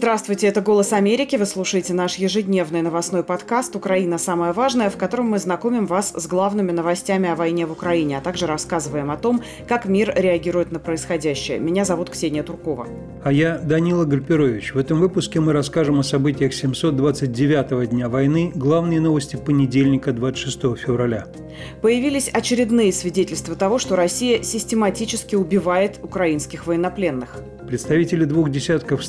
Здравствуйте, 0.00 0.46
это 0.46 0.62
«Голос 0.62 0.94
Америки». 0.94 1.36
Вы 1.36 1.44
слушаете 1.44 1.92
наш 1.92 2.14
ежедневный 2.14 2.80
новостной 2.80 3.22
подкаст 3.22 3.76
«Украина. 3.76 4.16
Самое 4.16 4.52
важное», 4.52 4.88
в 4.88 4.96
котором 4.96 5.28
мы 5.28 5.38
знакомим 5.38 5.84
вас 5.84 6.14
с 6.16 6.26
главными 6.26 6.72
новостями 6.72 7.28
о 7.28 7.36
войне 7.36 7.66
в 7.66 7.72
Украине, 7.72 8.16
а 8.16 8.22
также 8.22 8.46
рассказываем 8.46 9.10
о 9.10 9.18
том, 9.18 9.42
как 9.68 9.84
мир 9.84 10.10
реагирует 10.16 10.72
на 10.72 10.78
происходящее. 10.78 11.58
Меня 11.58 11.84
зовут 11.84 12.08
Ксения 12.08 12.42
Туркова. 12.42 12.88
А 13.22 13.30
я 13.30 13.58
Данила 13.58 14.06
Гальперович. 14.06 14.72
В 14.72 14.78
этом 14.78 15.00
выпуске 15.00 15.38
мы 15.38 15.52
расскажем 15.52 15.98
о 15.98 16.02
событиях 16.02 16.52
729-го 16.52 17.84
дня 17.84 18.08
войны, 18.08 18.52
главные 18.54 19.00
новости 19.00 19.36
понедельника, 19.36 20.14
26 20.14 20.78
февраля. 20.78 21.26
Появились 21.82 22.30
очередные 22.30 22.90
свидетельства 22.94 23.54
того, 23.54 23.78
что 23.78 23.96
Россия 23.96 24.42
систематически 24.42 25.34
убивает 25.34 26.00
украинских 26.02 26.66
военнопленных. 26.66 27.36
Представители 27.66 28.24
двух 28.24 28.50
десятков 28.50 29.04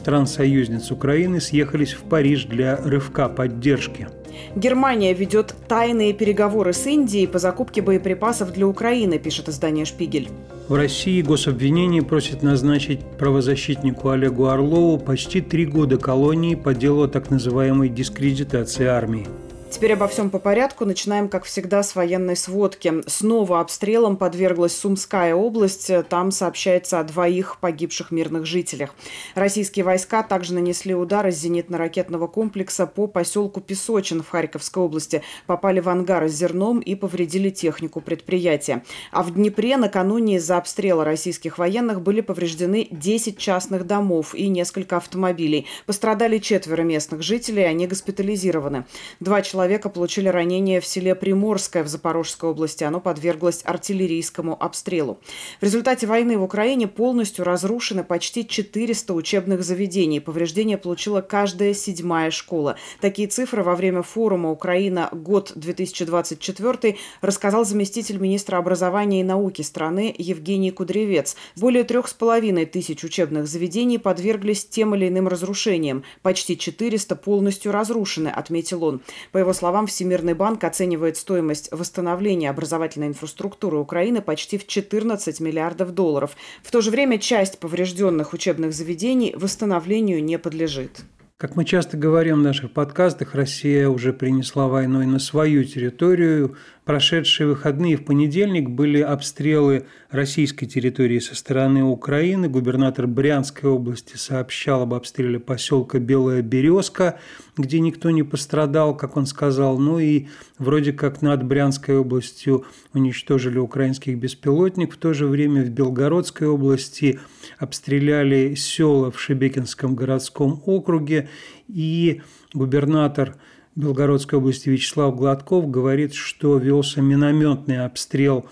стран-союзниц 0.82 0.92
Украины 0.92 1.40
съехались 1.40 1.94
в 1.94 2.04
Париж 2.04 2.46
для 2.46 2.78
рывка 2.78 3.30
поддержки. 3.30 4.08
Германия 4.56 5.14
ведет 5.14 5.56
тайные 5.68 6.14
переговоры 6.14 6.74
с 6.74 6.86
Индией 6.88 7.28
по 7.28 7.40
закупке 7.40 7.82
боеприпасов 7.82 8.52
для 8.54 8.68
Украины, 8.68 9.20
пишет 9.20 9.50
издание 9.50 9.86
«Шпигель». 9.86 10.30
В 10.68 10.74
России 10.76 11.22
гособвинение 11.22 12.02
просит 12.02 12.44
назначить 12.44 13.02
правозащитнику 13.18 14.10
Олегу 14.10 14.46
Орлову 14.46 14.98
почти 14.98 15.42
три 15.42 15.66
года 15.66 15.98
колонии 15.98 16.56
по 16.56 16.74
делу 16.74 17.04
о 17.04 17.08
так 17.08 17.30
называемой 17.30 17.90
дискредитации 17.90 18.86
армии. 18.86 19.28
Теперь 19.72 19.94
обо 19.94 20.10
всем 20.10 20.30
по 20.30 20.38
порядку. 20.38 20.86
Начинаем, 20.86 21.30
как 21.30 21.46
всегда, 21.46 21.82
с 21.82 21.96
военной 21.96 22.36
сводки. 22.36 22.94
Снова 23.08 23.62
обстрелом 23.62 24.18
подверглась 24.18 24.76
Сумская 24.76 25.34
область. 25.34 25.90
Там 26.10 26.32
сообщается 26.32 27.00
о 27.00 27.04
двоих 27.04 27.58
погибших 27.62 28.12
мирных 28.12 28.46
жителях. 28.46 28.94
Российские 29.34 29.86
войска 29.86 30.24
также 30.24 30.54
нанесли 30.54 30.94
удар 30.94 31.26
из 31.28 31.44
зенитно-ракетного 31.44 32.28
комплекса 32.28 32.86
по 32.86 33.08
поселку 33.08 33.62
Песочин 33.62 34.22
в 34.22 34.30
Харьковской 34.30 34.84
области. 34.84 35.24
Попали 35.48 35.80
в 35.80 35.88
ангары 35.88 36.28
с 36.28 36.34
зерном 36.34 36.80
и 36.80 36.94
повредили 36.94 37.50
технику 37.50 38.02
предприятия. 38.02 38.84
А 39.12 39.24
в 39.24 39.34
Днепре 39.34 39.78
накануне 39.78 40.36
из-за 40.36 40.58
обстрела 40.58 41.06
российских 41.06 41.58
военных 41.58 42.02
были 42.02 42.20
повреждены 42.20 42.90
10 42.92 43.38
частных 43.38 43.88
домов 43.88 44.36
и 44.36 44.50
несколько 44.50 44.98
автомобилей. 44.98 45.66
Пострадали 45.86 46.40
четверо 46.40 46.82
местных 46.82 47.24
жителей, 47.24 47.64
они 47.64 47.88
госпитализированы. 47.88 48.86
Два 49.22 49.42
человека 49.42 49.61
человека 49.62 49.90
получили 49.90 50.28
ранения 50.28 50.82
в 50.82 50.88
селе 50.88 51.14
Приморское 51.14 51.84
в 51.84 51.88
Запорожской 51.88 52.50
области. 52.50 52.84
Оно 52.84 53.00
подверглось 53.00 53.62
артиллерийскому 53.64 54.58
обстрелу. 54.60 55.20
В 55.60 55.64
результате 55.64 56.08
войны 56.08 56.40
в 56.40 56.44
Украине 56.44 56.88
полностью 56.88 57.46
разрушены 57.46 58.04
почти 58.04 58.48
400 58.48 59.14
учебных 59.14 59.64
заведений. 59.64 60.20
Повреждения 60.20 60.80
получила 60.80 61.22
каждая 61.22 61.76
седьмая 61.76 62.32
школа. 62.32 62.76
Такие 63.02 63.28
цифры 63.28 63.62
во 63.62 63.76
время 63.76 64.02
форума 64.02 64.50
«Украина. 64.50 65.10
Год 65.12 65.54
2024» 65.56 66.98
рассказал 67.22 67.64
заместитель 67.64 68.18
министра 68.18 68.58
образования 68.58 69.22
и 69.22 69.24
науки 69.24 69.62
страны 69.62 70.16
Евгений 70.18 70.72
Кудревец. 70.72 71.36
Более 71.56 71.84
трех 71.84 72.08
с 72.08 72.16
половиной 72.16 72.66
тысяч 72.66 73.04
учебных 73.04 73.46
заведений 73.46 74.00
подверглись 74.00 74.66
тем 74.66 74.96
или 74.96 75.08
иным 75.08 75.28
разрушениям. 75.28 76.04
Почти 76.24 76.58
400 76.58 77.16
полностью 77.16 77.72
разрушены, 77.72 78.30
отметил 78.30 78.84
он. 78.84 79.02
По 79.32 79.38
его 79.38 79.51
его 79.52 79.58
словам, 79.58 79.86
Всемирный 79.86 80.34
банк 80.34 80.64
оценивает 80.64 81.18
стоимость 81.18 81.70
восстановления 81.72 82.50
образовательной 82.50 83.08
инфраструктуры 83.08 83.78
Украины 83.78 84.22
почти 84.22 84.58
в 84.58 84.66
14 84.66 85.42
миллиардов 85.42 85.94
долларов. 85.94 86.38
В 86.64 86.72
то 86.72 86.80
же 86.80 86.90
время 86.90 87.18
часть 87.20 87.60
поврежденных 87.60 88.32
учебных 88.32 88.74
заведений 88.74 89.36
восстановлению 89.36 90.24
не 90.24 90.40
подлежит. 90.40 91.02
Как 91.36 91.56
мы 91.56 91.66
часто 91.66 91.98
говорим 91.98 92.40
в 92.40 92.44
наших 92.44 92.72
подкастах, 92.72 93.36
Россия 93.36 93.90
уже 93.90 94.14
принесла 94.14 94.68
войной 94.68 95.06
на 95.06 95.20
свою 95.20 95.66
территорию. 95.66 96.56
Прошедшие 96.86 97.46
выходные 97.46 97.96
в 97.96 98.04
понедельник 98.04 98.68
были 98.68 99.02
обстрелы 99.02 99.86
российской 100.10 100.66
территории 100.66 101.20
со 101.20 101.36
стороны 101.36 101.84
Украины. 101.84 102.50
Губернатор 102.50 103.06
Брянской 103.06 103.70
области 103.70 104.18
сообщал 104.18 104.82
об 104.82 104.96
обстреле 104.96 105.40
поселка 105.40 106.00
Белая 106.00 106.42
Березка, 106.42 107.20
где 107.56 107.80
никто 107.80 108.10
не 108.10 108.24
пострадал, 108.24 108.98
как 108.98 109.16
он 109.16 109.28
сказал. 109.28 109.78
Ну 109.78 110.00
и 110.00 110.26
вроде 110.58 110.92
как 110.92 111.22
над 111.22 111.44
Брянской 111.44 112.00
областью 112.00 112.66
уничтожили 112.96 113.60
украинских 113.60 114.18
беспилотник. 114.18 114.94
В 114.94 114.98
то 114.98 115.14
же 115.14 115.28
время 115.28 115.64
в 115.64 115.70
Белгородской 115.70 116.48
области 116.48 117.20
обстреляли 117.60 118.56
села 118.56 119.12
в 119.12 119.22
Шебекинском 119.22 119.96
городском 119.96 120.64
округе, 120.66 121.30
и 121.68 122.22
губернатор 122.56 123.36
Белгородской 123.76 124.40
области 124.40 124.70
Вячеслав 124.70 125.16
Гладков 125.16 125.70
говорит, 125.70 126.14
что 126.14 126.58
велся 126.58 127.02
минометный 127.02 127.86
обстрел 127.86 128.46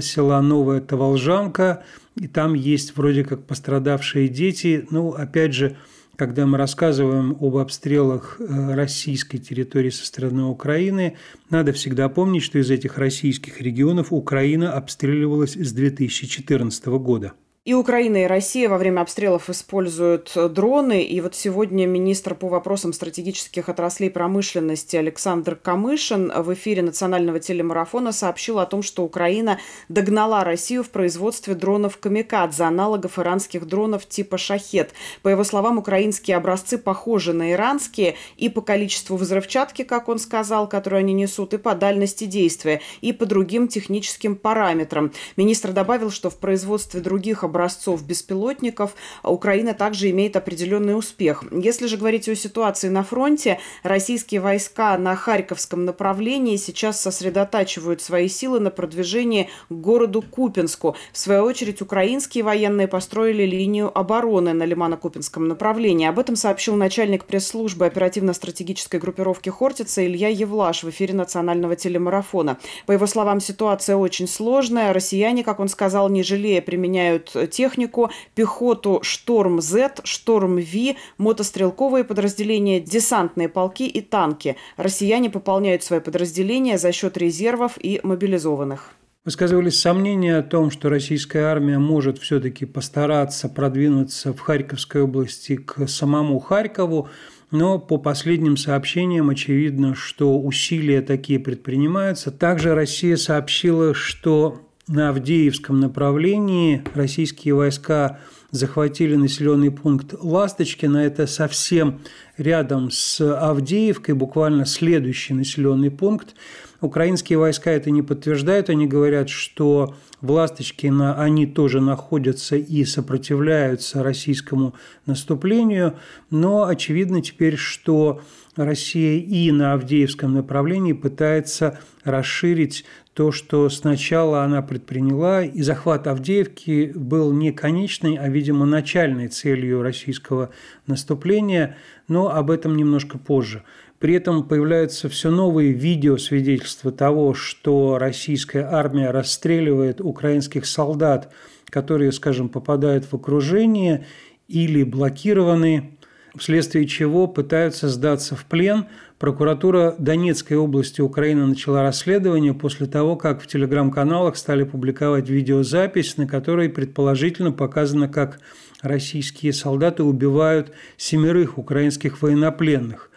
села 0.00 0.40
Новая 0.40 0.80
Таволжанка, 0.80 1.84
и 2.16 2.26
там 2.26 2.54
есть 2.54 2.96
вроде 2.96 3.24
как 3.24 3.44
пострадавшие 3.44 4.28
дети. 4.28 4.86
Ну, 4.90 5.10
опять 5.10 5.54
же, 5.54 5.76
когда 6.16 6.46
мы 6.46 6.58
рассказываем 6.58 7.36
об 7.40 7.56
обстрелах 7.56 8.40
э, 8.40 8.74
российской 8.74 9.38
территории 9.38 9.90
со 9.90 10.06
стороны 10.06 10.44
Украины, 10.44 11.16
надо 11.50 11.72
всегда 11.72 12.08
помнить, 12.08 12.42
что 12.42 12.58
из 12.58 12.70
этих 12.70 12.96
российских 12.98 13.60
регионов 13.60 14.12
Украина 14.12 14.72
обстреливалась 14.72 15.54
с 15.54 15.72
2014 15.72 16.86
года. 16.86 17.34
И 17.66 17.74
Украина, 17.74 18.22
и 18.22 18.26
Россия 18.26 18.68
во 18.68 18.78
время 18.78 19.00
обстрелов 19.00 19.50
используют 19.50 20.30
э, 20.36 20.48
дроны. 20.48 21.02
И 21.02 21.20
вот 21.20 21.34
сегодня 21.34 21.84
министр 21.84 22.36
по 22.36 22.46
вопросам 22.46 22.92
стратегических 22.92 23.68
отраслей 23.68 24.08
промышленности 24.08 24.94
Александр 24.94 25.56
Камышин 25.56 26.32
в 26.32 26.54
эфире 26.54 26.82
национального 26.82 27.40
телемарафона 27.40 28.12
сообщил 28.12 28.60
о 28.60 28.66
том, 28.66 28.84
что 28.84 29.02
Украина 29.02 29.58
догнала 29.88 30.44
Россию 30.44 30.84
в 30.84 30.90
производстве 30.90 31.56
дронов 31.56 31.98
«Камикадзе», 31.98 32.62
аналогов 32.62 33.18
иранских 33.18 33.66
дронов 33.66 34.06
типа 34.06 34.38
«Шахет». 34.38 34.92
По 35.22 35.28
его 35.28 35.42
словам, 35.42 35.78
украинские 35.78 36.36
образцы 36.36 36.78
похожи 36.78 37.32
на 37.32 37.50
иранские 37.50 38.14
и 38.36 38.48
по 38.48 38.60
количеству 38.60 39.16
взрывчатки, 39.16 39.82
как 39.82 40.08
он 40.08 40.20
сказал, 40.20 40.68
которую 40.68 41.00
они 41.00 41.14
несут, 41.14 41.52
и 41.52 41.58
по 41.58 41.74
дальности 41.74 42.26
действия, 42.26 42.80
и 43.00 43.12
по 43.12 43.26
другим 43.26 43.66
техническим 43.66 44.36
параметрам. 44.36 45.10
Министр 45.36 45.72
добавил, 45.72 46.12
что 46.12 46.30
в 46.30 46.36
производстве 46.36 47.00
других 47.00 47.42
образцов 47.42 47.55
образцов 47.56 48.04
беспилотников, 48.04 48.94
Украина 49.22 49.72
также 49.72 50.10
имеет 50.10 50.36
определенный 50.36 50.96
успех. 50.96 51.42
Если 51.50 51.86
же 51.86 51.96
говорить 51.96 52.28
о 52.28 52.36
ситуации 52.36 52.88
на 52.88 53.02
фронте, 53.02 53.58
российские 53.82 54.42
войска 54.42 54.98
на 54.98 55.16
Харьковском 55.16 55.86
направлении 55.86 56.56
сейчас 56.56 57.00
сосредотачивают 57.00 58.02
свои 58.02 58.28
силы 58.28 58.60
на 58.60 58.70
продвижении 58.70 59.48
к 59.70 59.72
городу 59.72 60.20
Купинску. 60.22 60.96
В 61.12 61.18
свою 61.18 61.44
очередь, 61.44 61.80
украинские 61.80 62.44
военные 62.44 62.88
построили 62.88 63.44
линию 63.44 63.90
обороны 63.96 64.52
на 64.52 64.64
Лимано-Купинском 64.64 65.46
направлении. 65.46 66.06
Об 66.06 66.18
этом 66.18 66.36
сообщил 66.36 66.74
начальник 66.74 67.24
пресс-службы 67.24 67.86
оперативно-стратегической 67.86 69.00
группировки 69.00 69.48
Хортица 69.48 70.04
Илья 70.06 70.28
Евлаш 70.28 70.82
в 70.82 70.90
эфире 70.90 71.14
национального 71.14 71.74
телемарафона. 71.74 72.58
По 72.84 72.92
его 72.92 73.06
словам, 73.06 73.40
ситуация 73.40 73.96
очень 73.96 74.28
сложная. 74.28 74.92
Россияне, 74.92 75.42
как 75.42 75.58
он 75.58 75.68
сказал, 75.68 76.10
не 76.10 76.22
жалея 76.22 76.60
применяют 76.60 77.34
технику, 77.46 78.10
пехоту 78.34 79.00
«Шторм-З», 79.02 79.94
«Шторм-В», 80.04 80.96
мотострелковые 81.18 82.04
подразделения, 82.04 82.80
десантные 82.80 83.48
полки 83.48 83.86
и 83.86 84.00
танки. 84.00 84.56
Россияне 84.76 85.30
пополняют 85.30 85.82
свои 85.82 86.00
подразделения 86.00 86.78
за 86.78 86.92
счет 86.92 87.16
резервов 87.16 87.78
и 87.80 88.00
мобилизованных. 88.02 88.92
Высказывались 89.26 89.80
сомнения 89.80 90.36
о 90.36 90.42
том, 90.44 90.70
что 90.70 90.88
российская 90.88 91.46
армия 91.46 91.80
может 91.80 92.18
все-таки 92.18 92.64
постараться 92.64 93.48
продвинуться 93.48 94.32
в 94.32 94.38
Харьковской 94.38 95.02
области 95.02 95.56
к 95.56 95.88
самому 95.88 96.38
Харькову, 96.38 97.08
но 97.50 97.80
по 97.80 97.98
последним 97.98 98.56
сообщениям 98.56 99.28
очевидно, 99.30 99.96
что 99.96 100.38
усилия 100.38 101.02
такие 101.02 101.40
предпринимаются. 101.40 102.30
Также 102.30 102.76
Россия 102.76 103.16
сообщила, 103.16 103.94
что 103.94 104.60
на 104.88 105.08
Авдеевском 105.08 105.80
направлении 105.80 106.82
российские 106.94 107.54
войска 107.54 108.20
захватили 108.52 109.16
населенный 109.16 109.72
пункт 109.72 110.14
Ласточкино. 110.18 110.98
Это 110.98 111.26
совсем 111.26 112.00
рядом 112.36 112.92
с 112.92 113.20
Авдеевкой, 113.20 114.14
буквально 114.14 114.64
следующий 114.64 115.34
населенный 115.34 115.90
пункт. 115.90 116.36
Украинские 116.80 117.38
войска 117.38 117.72
это 117.72 117.90
не 117.90 118.02
подтверждают. 118.02 118.70
Они 118.70 118.86
говорят, 118.86 119.28
что 119.28 119.96
в 120.20 120.30
Ласточкино 120.30 121.20
они 121.20 121.46
тоже 121.46 121.80
находятся 121.80 122.54
и 122.56 122.84
сопротивляются 122.84 124.04
российскому 124.04 124.74
наступлению. 125.04 125.94
Но 126.30 126.64
очевидно 126.64 127.22
теперь, 127.22 127.56
что 127.56 128.20
Россия 128.54 129.20
и 129.20 129.50
на 129.50 129.72
Авдеевском 129.72 130.32
направлении 130.32 130.92
пытается 130.92 131.80
расширить 132.04 132.84
то, 133.16 133.32
что 133.32 133.70
сначала 133.70 134.42
она 134.42 134.60
предприняла, 134.60 135.42
и 135.42 135.62
захват 135.62 136.06
Авдеевки 136.06 136.92
был 136.94 137.32
не 137.32 137.50
конечной, 137.50 138.16
а, 138.16 138.28
видимо, 138.28 138.66
начальной 138.66 139.28
целью 139.28 139.80
российского 139.80 140.50
наступления, 140.86 141.78
но 142.08 142.28
об 142.28 142.50
этом 142.50 142.76
немножко 142.76 143.16
позже. 143.16 143.62
При 143.98 144.12
этом 144.12 144.46
появляются 144.46 145.08
все 145.08 145.30
новые 145.30 145.72
видеосвидетельства 145.72 146.92
того, 146.92 147.32
что 147.32 147.96
российская 147.96 148.68
армия 148.70 149.10
расстреливает 149.10 150.02
украинских 150.02 150.66
солдат, 150.66 151.32
которые, 151.70 152.12
скажем, 152.12 152.50
попадают 152.50 153.06
в 153.06 153.14
окружение 153.14 154.04
или 154.46 154.82
блокированы 154.82 155.95
вследствие 156.38 156.86
чего 156.86 157.26
пытаются 157.26 157.88
сдаться 157.88 158.36
в 158.36 158.44
плен. 158.44 158.86
Прокуратура 159.18 159.94
Донецкой 159.98 160.56
области 160.56 161.00
Украины 161.00 161.46
начала 161.46 161.82
расследование 161.82 162.54
после 162.54 162.86
того, 162.86 163.16
как 163.16 163.42
в 163.42 163.46
телеграм-каналах 163.46 164.36
стали 164.36 164.64
публиковать 164.64 165.28
видеозапись, 165.28 166.16
на 166.16 166.26
которой 166.26 166.68
предположительно 166.68 167.52
показано, 167.52 168.08
как 168.08 168.40
российские 168.82 169.52
солдаты 169.52 170.02
убивают 170.02 170.72
семерых 170.96 171.58
украинских 171.58 172.20
военнопленных. 172.22 173.10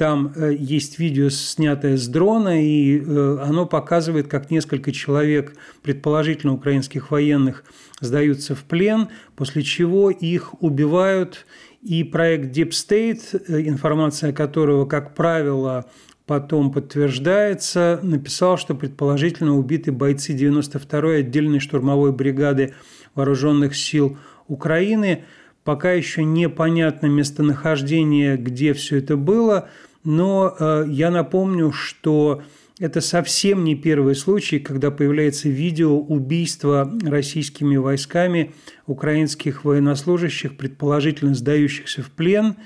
Там 0.00 0.32
э, 0.34 0.56
есть 0.58 0.98
видео, 0.98 1.28
снятое 1.28 1.98
с 1.98 2.08
дрона, 2.08 2.64
и 2.64 2.98
э, 2.98 3.38
оно 3.42 3.66
показывает, 3.66 4.28
как 4.28 4.50
несколько 4.50 4.92
человек, 4.92 5.54
предположительно 5.82 6.54
украинских 6.54 7.10
военных, 7.10 7.64
сдаются 8.00 8.54
в 8.54 8.64
плен, 8.64 9.08
после 9.36 9.62
чего 9.62 10.10
их 10.10 10.54
убивают 10.62 11.44
и 11.82 12.04
проект 12.04 12.56
Deep 12.56 12.70
State, 12.70 13.42
э, 13.48 13.68
информация 13.68 14.32
которого, 14.32 14.86
как 14.86 15.14
правило, 15.14 15.86
потом 16.26 16.70
подтверждается, 16.70 17.98
написал, 18.02 18.56
что 18.56 18.74
предположительно 18.74 19.56
убиты 19.56 19.90
бойцы 19.90 20.36
92-й 20.36 21.20
отдельной 21.20 21.58
штурмовой 21.58 22.12
бригады 22.12 22.74
вооруженных 23.14 23.74
сил 23.74 24.18
Украины. 24.46 25.24
Пока 25.64 25.92
еще 25.92 26.22
непонятно 26.24 27.06
местонахождение, 27.06 28.36
где 28.36 28.72
все 28.74 28.98
это 28.98 29.16
было, 29.16 29.68
но 30.04 30.54
э, 30.58 30.84
я 30.88 31.10
напомню, 31.10 31.72
что 31.72 32.42
это 32.80 33.02
совсем 33.02 33.62
не 33.62 33.76
первый 33.76 34.14
случай, 34.14 34.58
когда 34.58 34.90
появляется 34.90 35.50
видео 35.50 35.98
убийства 35.98 36.90
российскими 37.02 37.76
войсками 37.76 38.52
украинских 38.86 39.64
военнослужащих, 39.64 40.56
предположительно 40.56 41.34
сдающихся 41.34 42.02
в 42.02 42.10
плен. 42.10 42.56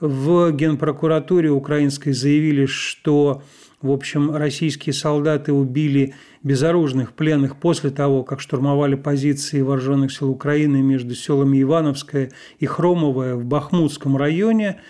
В 0.00 0.52
Генпрокуратуре 0.52 1.50
украинской 1.50 2.12
заявили, 2.12 2.64
что 2.64 3.42
в 3.82 3.92
общем, 3.92 4.34
российские 4.34 4.92
солдаты 4.92 5.52
убили 5.52 6.14
безоружных 6.42 7.12
пленных 7.12 7.56
после 7.56 7.90
того, 7.90 8.24
как 8.24 8.40
штурмовали 8.40 8.96
позиции 8.96 9.60
вооруженных 9.60 10.12
сил 10.12 10.30
Украины 10.30 10.82
между 10.82 11.14
селами 11.14 11.62
Ивановское 11.62 12.32
и 12.58 12.66
Хромовое 12.66 13.36
в 13.36 13.44
Бахмутском 13.44 14.16
районе. 14.16 14.80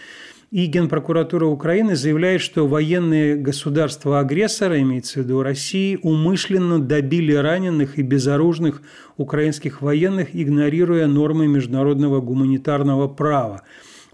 И 0.51 0.65
Генпрокуратура 0.65 1.45
Украины 1.45 1.95
заявляет, 1.95 2.41
что 2.41 2.67
военные 2.67 3.37
государства-агрессора, 3.37 4.81
имеется 4.81 5.21
в 5.21 5.25
виду 5.25 5.43
России, 5.43 5.99
умышленно 6.03 6.79
добили 6.79 7.35
раненых 7.35 7.99
и 7.99 8.03
безоружных 8.03 8.81
украинских 9.19 9.83
военных, 9.83 10.29
игнорируя 10.33 11.07
нормы 11.07 11.49
международного 11.49 12.23
гуманитарного 12.23 13.09
права. 13.09 13.63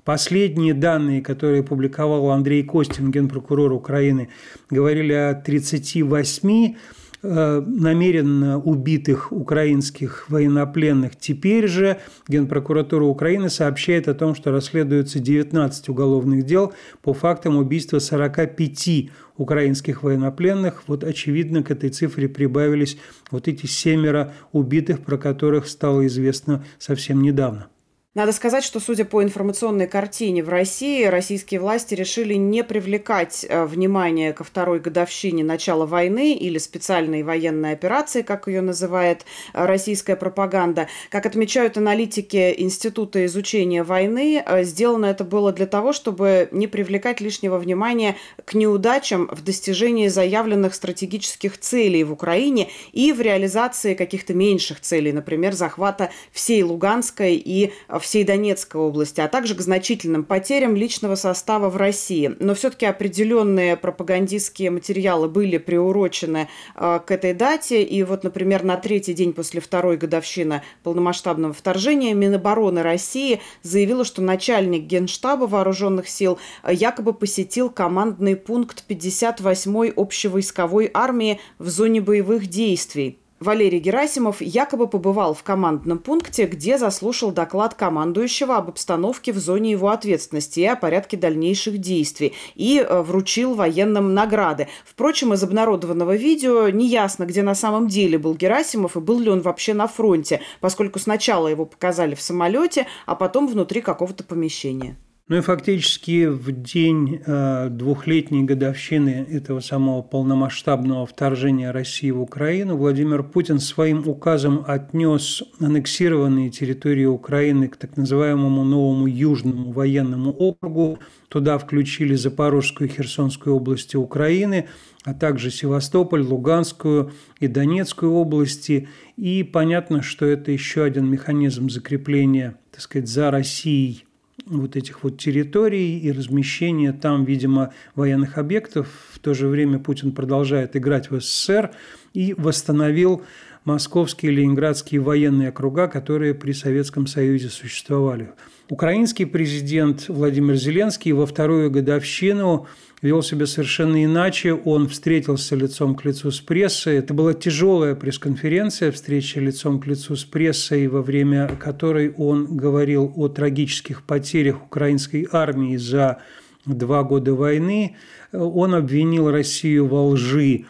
Последние 0.02 0.75
данные, 0.75 1.22
которые 1.22 1.62
публиковал 1.62 2.31
Андрей 2.31 2.64
Костин, 2.64 3.12
генпрокурор 3.12 3.72
Украины, 3.72 4.28
говорили 4.70 5.12
о 5.12 5.34
38 5.34 6.75
Э, 6.75 7.03
намеренно 7.24 8.58
убитых 8.58 9.32
украинских 9.32 10.26
военнопленных. 10.28 11.16
Теперь 11.16 11.66
же 11.66 11.98
Генпрокуратура 12.28 13.04
Украины 13.04 13.48
сообщает 13.48 14.08
о 14.08 14.14
том, 14.14 14.34
что 14.34 14.50
расследуется 14.50 15.18
19 15.18 15.88
уголовных 15.88 16.44
дел 16.44 16.74
по 17.02 17.14
фактам 17.14 17.56
убийства 17.56 17.98
45 17.98 19.10
украинских 19.36 20.02
военнопленных. 20.02 20.84
Вот 20.86 21.02
очевидно, 21.02 21.62
к 21.62 21.70
этой 21.70 21.90
цифре 21.90 22.28
прибавились 22.28 22.98
вот 23.30 23.48
эти 23.48 23.66
семеро 23.66 24.34
убитых, 24.52 25.00
про 25.00 25.16
которых 25.16 25.66
стало 25.66 26.06
известно 26.06 26.64
совсем 26.78 27.22
недавно. 27.22 27.68
Надо 28.14 28.31
сказать, 28.31 28.62
что, 28.62 28.78
судя 28.78 29.05
по 29.05 29.25
информационной 29.25 29.88
картине 29.88 30.44
в 30.44 30.49
России, 30.49 31.05
российские 31.05 31.58
власти 31.58 31.94
решили 31.94 32.34
не 32.34 32.62
привлекать 32.62 33.44
э, 33.49 33.64
внимание 33.64 34.32
ко 34.32 34.44
второй 34.44 34.78
годовщине 34.78 35.43
начала 35.43 35.84
войны 35.84 36.32
или 36.34 36.58
специальной 36.58 37.25
военной 37.25 37.72
операции, 37.72 38.22
как 38.22 38.46
ее 38.46 38.61
называет 38.61 39.25
э, 39.52 39.66
российская 39.66 40.14
пропаганда. 40.14 40.87
Как 41.11 41.26
отмечают 41.26 41.76
аналитики 41.76 42.55
Института 42.56 43.26
изучения 43.26 43.82
войны, 43.82 44.40
э, 44.46 44.62
сделано 44.62 45.06
это 45.06 45.25
было 45.25 45.50
для 45.50 45.67
того, 45.67 45.93
чтобы 45.93 46.49
не 46.52 46.69
привлекать 46.69 47.20
лишнего 47.20 47.58
внимания 47.58 48.14
к 48.44 48.55
неудачам 48.55 49.28
в 49.32 49.43
достижении 49.43 50.06
заявленных 50.06 50.76
стратегических 50.76 51.58
целей 51.58 52.05
в 52.05 52.12
Украине 52.12 52.70
и 52.93 53.12
в 53.12 53.20
реализации 53.20 53.94
каких-то 53.94 54.34
меньших 54.34 54.78
целей, 54.78 55.10
например, 55.10 55.52
захвата 55.55 56.10
всей 56.31 56.62
Луганской 56.62 57.34
и 57.34 57.72
всей 58.04 58.22
Донецкой 58.22 58.80
области, 58.80 59.20
а 59.20 59.28
также 59.28 59.54
к 59.54 59.60
значительным 59.60 60.24
потерям 60.24 60.76
личного 60.76 61.14
состава 61.14 61.70
в 61.70 61.76
России. 61.76 62.36
Но 62.38 62.54
все-таки 62.54 62.86
определенные 62.86 63.76
пропагандистские 63.76 64.70
материалы 64.70 65.28
были 65.28 65.58
приурочены 65.58 66.48
э, 66.76 67.00
к 67.04 67.10
этой 67.10 67.32
дате. 67.32 67.82
И 67.82 68.02
вот, 68.02 68.22
например, 68.22 68.62
на 68.62 68.76
третий 68.76 69.14
день 69.14 69.32
после 69.32 69.60
второй 69.60 69.96
годовщины 69.96 70.62
полномасштабного 70.82 71.54
вторжения 71.54 72.14
Минобороны 72.14 72.82
России 72.82 73.40
заявила, 73.62 74.04
что 74.04 74.20
начальник 74.22 74.84
Генштаба 74.84 75.46
вооруженных 75.46 76.08
сил 76.08 76.38
э, 76.62 76.74
якобы 76.74 77.14
посетил 77.14 77.70
командный 77.70 78.36
пункт 78.36 78.84
58-й 78.86 79.92
общевойсковой 79.96 80.90
армии 80.92 81.40
в 81.58 81.70
зоне 81.70 82.02
боевых 82.02 82.46
действий. 82.48 83.18
Валерий 83.44 83.79
Герасимов 83.79 84.41
якобы 84.41 84.88
побывал 84.88 85.35
в 85.35 85.43
командном 85.43 85.99
пункте, 85.99 86.46
где 86.46 86.79
заслушал 86.79 87.31
доклад 87.31 87.75
командующего 87.75 88.56
об 88.56 88.70
обстановке 88.70 89.32
в 89.32 89.38
зоне 89.38 89.73
его 89.73 89.91
ответственности 89.91 90.61
и 90.61 90.64
о 90.64 90.76
порядке 90.76 91.19
дальнейших 91.19 91.79
действий 91.79 92.32
и 92.55 92.79
э, 92.79 93.02
вручил 93.02 93.55
военным 93.55 94.14
награды. 94.14 94.69
Впрочем, 94.87 95.35
из 95.35 95.43
обнародованного 95.43 96.17
видео 96.17 96.70
неясно, 96.70 97.26
где 97.26 97.43
на 97.43 97.55
самом 97.55 97.87
деле 97.87 98.19
был 98.19 98.35
Герасимов 98.35 98.96
и 98.96 99.00
был 99.00 99.20
ли 99.20 99.29
он 99.29 99.43
вообще 99.43 99.75
на 99.75 99.88
фронте, 99.88 100.41
поскольку 100.61 100.99
сначала 100.99 101.49
его 101.49 101.67
показали 101.67 102.14
в 102.14 102.23
самолете, 102.23 102.87
а 103.05 103.14
потом 103.14 103.46
внутри 103.46 103.82
какого-то 103.82 104.25
помещения. 104.25 104.96
Ну 105.26 105.38
и 105.38 105.40
фактически 105.40 106.26
в 106.26 106.52
день 106.52 107.22
э, 107.24 107.68
двухлетней 107.70 108.43
годовщины 108.43 109.26
этого 109.31 109.60
самого 109.60 110.02
полномасштабного 110.02 111.06
вторжения 111.06 111.70
России 111.70 112.10
в 112.10 112.20
Украину 112.20 112.76
Владимир 112.76 113.22
Путин 113.22 113.58
своим 113.58 114.06
указом 114.06 114.62
отнес 114.66 115.43
аннексированные 115.60 116.50
территории 116.50 117.06
Украины 117.06 117.69
к 117.69 117.78
так 117.78 117.96
называемому 117.96 118.64
новому 118.64 119.06
Южному 119.06 119.72
военному 119.72 120.31
округу. 120.31 120.98
Туда 121.28 121.56
включили 121.56 122.16
Запорожскую 122.16 122.90
и 122.90 122.93
Херсонскую 122.93 123.56
области 123.56 123.96
Украины, 123.96 124.69
а 125.04 125.14
также 125.14 125.50
Севастополь, 125.50 126.20
Луганскую 126.20 127.12
и 127.40 127.48
Донецкую 127.48 128.12
области. 128.12 128.90
И 129.16 129.43
понятно, 129.43 130.02
что 130.02 130.26
это 130.26 130.52
еще 130.52 130.84
один 130.84 131.06
механизм 131.06 131.70
закрепления, 131.70 132.58
так 132.70 132.82
сказать, 132.82 133.08
за 133.08 133.31
Россией 133.31 134.04
вот 134.46 134.76
этих 134.76 135.05
вот 135.05 135.19
территорий 135.19 135.98
и 135.98 136.12
размещения 136.12 136.93
там, 136.93 137.24
видимо, 137.24 137.72
военных 137.94 138.38
объектов. 138.38 138.88
В 139.12 139.19
то 139.19 139.34
же 139.34 139.48
время 139.48 139.79
Путин 139.79 140.12
продолжает 140.12 140.76
играть 140.76 141.10
в 141.10 141.20
СССР 141.20 141.70
и 142.12 142.34
восстановил 142.34 143.22
московские 143.64 144.32
и 144.32 144.34
ленинградские 144.36 145.00
военные 145.00 145.48
округа, 145.48 145.88
которые 145.88 146.34
при 146.34 146.52
Советском 146.52 147.06
Союзе 147.06 147.48
существовали. 147.48 148.30
Украинский 148.70 149.26
президент 149.26 150.08
Владимир 150.08 150.54
Зеленский 150.54 151.12
во 151.12 151.26
вторую 151.26 151.70
годовщину 151.70 152.66
вел 153.02 153.22
себя 153.22 153.46
совершенно 153.46 154.02
иначе. 154.02 154.54
Он 154.54 154.88
встретился 154.88 155.54
лицом 155.54 155.94
к 155.94 156.04
лицу 156.04 156.30
с 156.30 156.40
прессой. 156.40 156.96
Это 156.96 157.12
была 157.12 157.34
тяжелая 157.34 157.94
пресс-конференция, 157.94 158.90
встреча 158.90 159.40
лицом 159.40 159.80
к 159.80 159.86
лицу 159.86 160.16
с 160.16 160.24
прессой, 160.24 160.86
во 160.88 161.02
время 161.02 161.48
которой 161.60 162.14
он 162.16 162.56
говорил 162.56 163.12
о 163.16 163.28
трагических 163.28 164.02
потерях 164.02 164.64
украинской 164.64 165.28
армии 165.30 165.76
за 165.76 166.18
два 166.64 167.02
года 167.02 167.34
войны. 167.34 167.96
Он 168.32 168.74
обвинил 168.74 169.30
Россию 169.30 169.86
во 169.86 170.06
лжи 170.06 170.64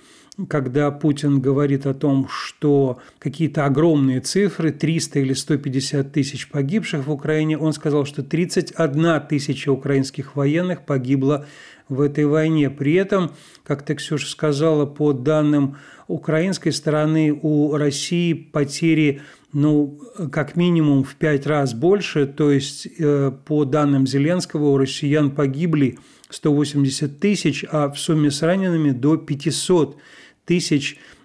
когда 0.48 0.90
Путин 0.90 1.40
говорит 1.40 1.86
о 1.86 1.94
том, 1.94 2.28
что 2.28 2.98
какие-то 3.18 3.66
огромные 3.66 4.20
цифры, 4.20 4.72
300 4.72 5.20
или 5.20 5.32
150 5.32 6.12
тысяч 6.12 6.48
погибших 6.48 7.06
в 7.06 7.12
Украине, 7.12 7.56
он 7.56 7.72
сказал, 7.72 8.04
что 8.04 8.22
31 8.22 9.20
тысяча 9.28 9.70
украинских 9.70 10.34
военных 10.34 10.84
погибло 10.84 11.46
в 11.88 12.00
этой 12.00 12.26
войне. 12.26 12.68
При 12.68 12.94
этом, 12.94 13.30
как 13.62 13.84
ты, 13.84 13.94
Ксюша, 13.94 14.28
сказала, 14.28 14.86
по 14.86 15.12
данным 15.12 15.76
украинской 16.08 16.70
стороны, 16.70 17.38
у 17.40 17.76
России 17.76 18.32
потери 18.32 19.22
ну, 19.52 20.00
как 20.32 20.56
минимум 20.56 21.04
в 21.04 21.14
пять 21.14 21.46
раз 21.46 21.74
больше, 21.74 22.26
то 22.26 22.50
есть 22.50 22.88
э, 22.98 23.30
по 23.44 23.64
данным 23.64 24.04
Зеленского 24.04 24.70
у 24.70 24.78
россиян 24.78 25.30
погибли 25.30 25.96
180 26.28 27.20
тысяч, 27.20 27.64
а 27.70 27.88
в 27.88 27.96
сумме 27.96 28.32
с 28.32 28.42
ранеными 28.42 28.90
до 28.90 29.16
500 29.16 29.94
тысяч, 29.94 30.02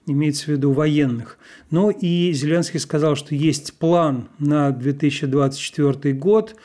имеется 0.06 0.46
в 0.46 0.48
виду 0.50 0.72
военных. 0.72 1.38
Ну 1.72 1.90
и 1.90 2.32
Зеленский 2.34 2.80
сказал, 2.80 3.16
что 3.16 3.36
есть 3.36 3.74
план 3.76 4.30
на 4.40 4.72
2024 4.72 6.14
год, 6.16 6.56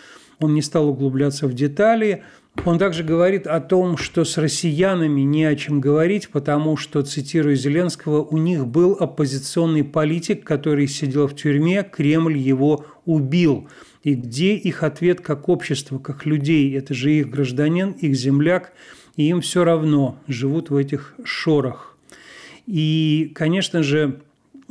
он 0.40 0.54
не 0.54 0.62
стал 0.62 0.88
углубляться 0.88 1.46
в 1.46 1.54
детали, 1.54 2.22
он 2.64 2.78
также 2.78 3.02
говорит 3.02 3.46
о 3.46 3.60
том, 3.60 3.96
что 3.96 4.24
с 4.24 4.38
россиянами 4.38 5.22
не 5.22 5.44
о 5.44 5.56
чем 5.56 5.80
говорить, 5.80 6.28
потому 6.28 6.76
что, 6.76 7.02
цитирую 7.02 7.56
Зеленского, 7.56 8.22
у 8.22 8.38
них 8.38 8.66
был 8.66 8.96
оппозиционный 8.98 9.84
политик, 9.84 10.44
который 10.44 10.86
сидел 10.86 11.26
в 11.26 11.34
тюрьме, 11.34 11.82
Кремль 11.82 12.38
его 12.38 12.86
убил. 13.04 13.68
И 14.02 14.14
где 14.14 14.54
их 14.54 14.82
ответ 14.82 15.20
как 15.20 15.48
общество, 15.48 15.98
как 15.98 16.26
людей? 16.26 16.74
Это 16.76 16.94
же 16.94 17.12
их 17.12 17.28
гражданин, 17.28 17.90
их 17.90 18.14
земляк, 18.14 18.72
и 19.16 19.28
им 19.28 19.40
все 19.40 19.64
равно 19.64 20.18
живут 20.28 20.70
в 20.70 20.76
этих 20.76 21.14
шорах. 21.24 21.93
И, 22.66 23.32
конечно 23.34 23.82
же, 23.82 24.20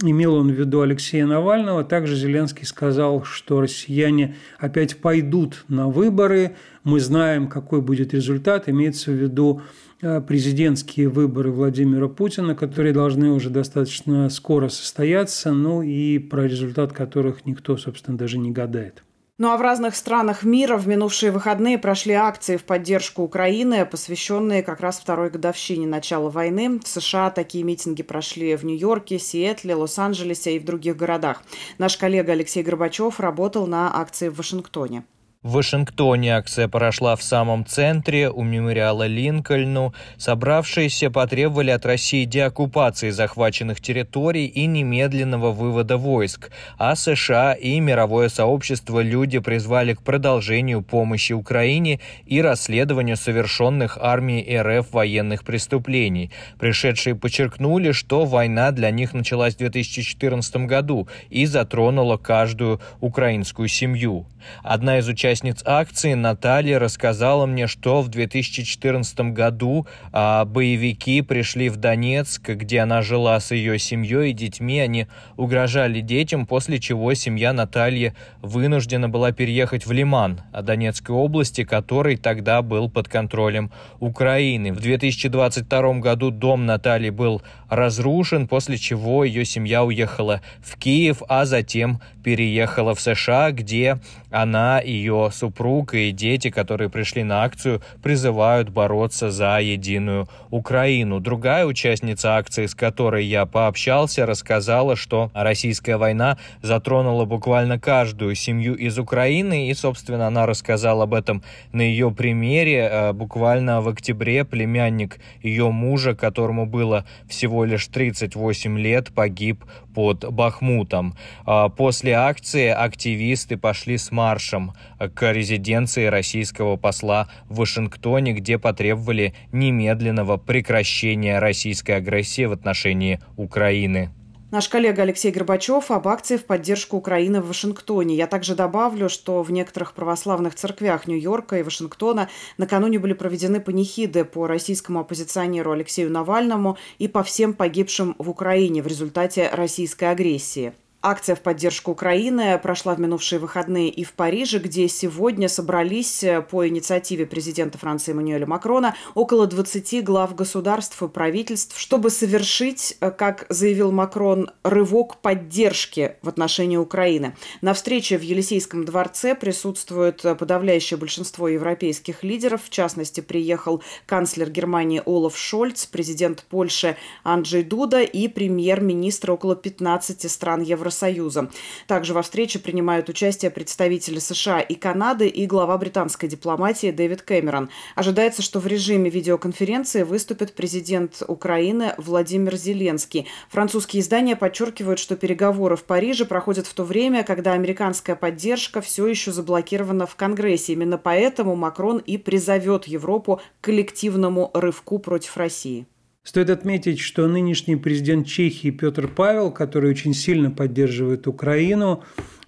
имел 0.01 0.35
он 0.35 0.51
в 0.51 0.55
виду 0.55 0.81
Алексея 0.81 1.25
Навального. 1.25 1.83
Также 1.83 2.15
Зеленский 2.15 2.65
сказал, 2.65 3.23
что 3.23 3.61
россияне 3.61 4.35
опять 4.57 4.97
пойдут 4.97 5.65
на 5.67 5.87
выборы. 5.87 6.55
Мы 6.83 6.99
знаем, 6.99 7.47
какой 7.47 7.81
будет 7.81 8.13
результат. 8.13 8.67
Имеется 8.67 9.11
в 9.11 9.15
виду 9.15 9.61
э, 10.01 10.21
президентские 10.21 11.09
выборы 11.09 11.51
Владимира 11.51 12.07
Путина, 12.07 12.55
которые 12.55 12.93
должны 12.93 13.31
уже 13.31 13.49
достаточно 13.49 14.29
скоро 14.29 14.69
состояться, 14.69 15.51
ну 15.51 15.81
и 15.81 16.19
про 16.19 16.47
результат 16.47 16.93
которых 16.93 17.45
никто, 17.45 17.77
собственно, 17.77 18.17
даже 18.17 18.37
не 18.37 18.51
гадает. 18.51 19.03
Ну 19.39 19.49
а 19.49 19.57
в 19.57 19.61
разных 19.61 19.95
странах 19.95 20.43
мира 20.43 20.77
в 20.77 20.87
минувшие 20.87 21.31
выходные 21.31 21.79
прошли 21.79 22.13
акции 22.13 22.55
в 22.55 22.63
поддержку 22.65 23.23
Украины, 23.23 23.83
посвященные 23.83 24.61
как 24.61 24.79
раз 24.79 24.99
второй 24.99 25.31
годовщине 25.31 25.87
начала 25.87 26.29
войны. 26.29 26.79
В 26.79 26.87
США 26.87 27.31
такие 27.31 27.63
митинги 27.63 28.03
прошли 28.03 28.55
в 28.55 28.63
Нью-Йорке, 28.63 29.17
Сиэтле, 29.17 29.73
Лос-Анджелесе 29.73 30.55
и 30.55 30.59
в 30.59 30.65
других 30.65 30.97
городах. 30.97 31.41
Наш 31.79 31.97
коллега 31.97 32.33
Алексей 32.33 32.61
Горбачев 32.61 33.19
работал 33.19 33.65
на 33.65 33.99
акции 33.99 34.29
в 34.29 34.35
Вашингтоне. 34.35 35.03
В 35.43 35.55
Вашингтоне 35.55 36.37
акция 36.37 36.69
прошла 36.69 37.17
в 37.17 37.21
самом 37.21 37.65
центре, 37.65 38.29
у 38.29 38.43
мемориала 38.43 39.07
Линкольну. 39.07 39.93
Собравшиеся 40.15 41.11
потребовали 41.11 41.69
от 41.71 41.85
России 41.85 42.23
деоккупации 42.23 43.09
захваченных 43.09 43.81
территорий 43.81 44.45
и 44.45 44.65
немедленного 44.67 45.51
вывода 45.51 45.97
войск. 45.97 46.49
А 46.77 46.95
США 46.95 47.51
и 47.55 47.77
мировое 47.81 48.29
сообщество 48.29 49.01
люди 49.01 49.39
призвали 49.39 49.95
к 49.95 50.01
продолжению 50.01 50.81
помощи 50.81 51.33
Украине 51.33 51.99
и 52.25 52.41
расследованию 52.41 53.17
совершенных 53.17 53.97
армией 53.99 54.57
РФ 54.61 54.93
военных 54.93 55.43
преступлений. 55.43 56.31
Пришедшие 56.57 57.15
подчеркнули, 57.15 57.91
что 57.91 58.23
война 58.23 58.71
для 58.71 58.91
них 58.91 59.13
началась 59.13 59.55
в 59.55 59.57
2014 59.57 60.55
году 60.67 61.09
и 61.29 61.45
затронула 61.45 62.15
каждую 62.15 62.79
украинскую 63.01 63.67
семью. 63.67 64.25
Одна 64.61 64.99
из 64.99 65.07
участников 65.07 65.32
участниц 65.33 65.63
акции 65.65 66.13
Наталья 66.13 66.77
рассказала 66.77 67.47
мне, 67.47 67.65
что 67.65 68.03
в 68.03 68.07
2014 68.09 69.33
году 69.33 69.87
а, 70.11 70.45
боевики 70.45 71.23
пришли 71.23 71.69
в 71.69 71.77
Донецк, 71.77 72.47
где 72.47 72.81
она 72.81 73.01
жила 73.01 73.39
с 73.39 73.49
ее 73.49 73.79
семьей 73.79 74.29
и 74.29 74.33
детьми. 74.33 74.79
Они 74.79 75.07
угрожали 75.35 76.01
детям, 76.01 76.45
после 76.45 76.79
чего 76.79 77.15
семья 77.15 77.51
Натальи 77.51 78.13
вынуждена 78.43 79.09
была 79.09 79.31
переехать 79.31 79.87
в 79.87 79.91
Лиман, 79.91 80.41
Донецкой 80.53 81.15
области, 81.15 81.63
который 81.63 82.15
тогда 82.15 82.61
был 82.61 82.87
под 82.87 83.07
контролем 83.07 83.71
Украины. 83.99 84.71
В 84.71 84.81
2022 84.81 85.93
году 85.95 86.29
дом 86.29 86.67
Натальи 86.67 87.09
был 87.09 87.41
разрушен, 87.69 88.47
после 88.47 88.77
чего 88.77 89.23
ее 89.23 89.45
семья 89.45 89.83
уехала 89.83 90.41
в 90.61 90.77
Киев, 90.77 91.23
а 91.27 91.45
затем 91.45 92.01
переехала 92.23 92.93
в 92.93 93.01
США, 93.01 93.49
где 93.49 93.99
она, 94.29 94.79
ее 94.79 95.22
супруг 95.29 95.93
и 95.93 96.11
дети, 96.11 96.49
которые 96.49 96.89
пришли 96.89 97.23
на 97.23 97.43
акцию, 97.43 97.81
призывают 98.01 98.69
бороться 98.69 99.31
за 99.31 99.59
единую 99.59 100.27
Украину. 100.49 101.19
Другая 101.19 101.65
участница 101.65 102.35
акции, 102.35 102.65
с 102.65 102.75
которой 102.75 103.25
я 103.25 103.45
пообщался, 103.45 104.25
рассказала, 104.25 104.95
что 104.95 105.31
российская 105.33 105.97
война 105.97 106.37
затронула 106.61 107.25
буквально 107.25 107.79
каждую 107.79 108.35
семью 108.35 108.75
из 108.75 108.97
Украины, 108.99 109.69
и, 109.69 109.73
собственно, 109.73 110.27
она 110.27 110.45
рассказала 110.45 111.03
об 111.03 111.13
этом 111.13 111.43
на 111.71 111.81
ее 111.81 112.11
примере. 112.11 112.89
Э, 112.91 113.13
буквально 113.13 113.81
в 113.81 113.89
октябре 113.89 114.45
племянник 114.45 115.19
ее 115.41 115.69
мужа, 115.71 116.15
которому 116.15 116.65
было 116.65 117.05
всего 117.27 117.65
лишь 117.65 117.87
38 117.87 118.79
лет, 118.79 119.13
погиб 119.13 119.63
под 119.93 120.31
Бахмутом. 120.33 121.15
А 121.45 121.69
после 121.69 122.13
акции 122.13 122.67
активисты 122.67 123.57
пошли 123.57 123.97
с 123.97 124.11
маршем 124.11 124.73
к 125.13 125.31
резиденции 125.31 126.05
российского 126.05 126.77
посла 126.77 127.27
в 127.49 127.57
Вашингтоне, 127.57 128.33
где 128.33 128.57
потребовали 128.57 129.33
немедленного 129.51 130.37
прекращения 130.37 131.39
российской 131.39 131.97
агрессии 131.97 132.45
в 132.45 132.51
отношении 132.51 133.19
Украины. 133.37 134.09
Наш 134.53 134.69
коллега 134.69 135.01
Алексей 135.01 135.31
Горбачев 135.31 135.89
об 135.89 136.07
акции 136.07 136.37
в 136.37 136.45
поддержку 136.45 136.95
Украины 136.95 137.41
в 137.41 137.47
Вашингтоне. 137.47 138.15
Я 138.15 138.27
также 138.27 138.53
добавлю, 138.53 139.09
что 139.09 139.41
в 139.41 139.51
некоторых 139.51 139.93
православных 139.93 140.53
церквях 140.53 141.07
Нью-Йорка 141.07 141.57
и 141.57 141.63
Вашингтона 141.63 142.29
накануне 142.59 142.99
были 142.99 143.13
проведены 143.13 143.59
панихиды 143.59 144.25
по 144.25 144.45
российскому 144.45 144.99
оппозиционеру 144.99 145.71
Алексею 145.71 146.11
Навальному 146.11 146.77
и 146.99 147.07
по 147.07 147.23
всем 147.23 147.55
погибшим 147.55 148.15
в 148.19 148.29
Украине 148.29 148.83
в 148.83 148.85
результате 148.85 149.49
российской 149.51 150.11
агрессии. 150.11 150.73
Акция 151.05 151.35
в 151.35 151.41
поддержку 151.41 151.91
Украины 151.91 152.57
прошла 152.57 152.95
в 152.95 152.99
минувшие 152.99 153.37
выходные 153.37 153.89
и 153.89 154.05
в 154.05 154.13
Париже, 154.13 154.57
где 154.59 154.87
сегодня 154.87 155.49
собрались 155.49 156.23
э, 156.23 156.41
по 156.41 156.65
инициативе 156.65 157.25
президента 157.25 157.77
Франции 157.77 158.13
Эммануэля 158.13 158.47
Макрона 158.47 158.95
около 159.13 159.45
20 159.45 160.01
глав 160.01 160.33
государств 160.33 161.03
и 161.03 161.09
правительств, 161.09 161.77
чтобы 161.77 162.09
совершить, 162.09 162.95
э, 163.01 163.11
как 163.11 163.45
заявил 163.49 163.91
Макрон, 163.91 164.49
рывок 164.63 165.17
поддержки 165.17 166.15
в 166.21 166.29
отношении 166.29 166.77
Украины. 166.77 167.35
На 167.59 167.73
встрече 167.73 168.17
в 168.17 168.21
Елисейском 168.21 168.85
дворце 168.85 169.35
присутствует 169.35 170.23
э, 170.23 170.35
подавляющее 170.35 170.97
большинство 170.97 171.49
европейских 171.49 172.23
лидеров. 172.23 172.61
В 172.63 172.69
частности, 172.69 173.19
приехал 173.19 173.83
канцлер 174.05 174.49
Германии 174.49 175.01
Олаф 175.05 175.37
Шольц, 175.37 175.85
президент 175.85 176.45
Польши 176.49 176.95
Анджей 177.25 177.63
Дуда 177.63 178.03
и 178.03 178.29
премьер-министр 178.29 179.31
около 179.31 179.57
15 179.57 180.31
стран 180.31 180.61
Евросоюза 180.61 180.92
Евросоюза. 180.93 181.49
Также 181.87 182.13
во 182.13 182.21
встрече 182.21 182.59
принимают 182.59 183.09
участие 183.09 183.51
представители 183.51 184.19
США 184.19 184.59
и 184.59 184.75
Канады 184.75 185.27
и 185.27 185.45
глава 185.45 185.77
британской 185.77 186.29
дипломатии 186.29 186.91
Дэвид 186.91 187.23
Кэмерон. 187.23 187.69
Ожидается, 187.95 188.41
что 188.41 188.59
в 188.59 188.67
режиме 188.67 189.09
видеоконференции 189.09 190.03
выступит 190.03 190.53
президент 190.53 191.23
Украины 191.27 191.93
Владимир 191.97 192.55
Зеленский. 192.55 193.27
Французские 193.49 194.01
издания 194.01 194.35
подчеркивают, 194.35 194.99
что 194.99 195.15
переговоры 195.15 195.75
в 195.75 195.83
Париже 195.83 196.25
проходят 196.25 196.67
в 196.67 196.73
то 196.73 196.83
время, 196.83 197.23
когда 197.23 197.53
американская 197.53 198.15
поддержка 198.15 198.81
все 198.81 199.07
еще 199.07 199.31
заблокирована 199.31 200.05
в 200.05 200.15
Конгрессе. 200.15 200.73
Именно 200.73 200.97
поэтому 200.97 201.55
Макрон 201.55 201.97
и 201.97 202.17
призовет 202.17 202.85
Европу 202.85 203.41
к 203.61 203.65
коллективному 203.65 204.51
рывку 204.53 204.99
против 204.99 205.37
России. 205.37 205.87
Стоит 206.23 206.49
отметить, 206.49 206.99
что 206.99 207.27
нынешний 207.27 207.75
президент 207.75 208.25
Чехии 208.25 208.69
Петр 208.69 209.09
Павел, 209.09 209.51
который 209.51 209.89
очень 209.89 210.13
сильно 210.13 210.49
поддерживает 210.49 211.27
Украину, 211.27 212.01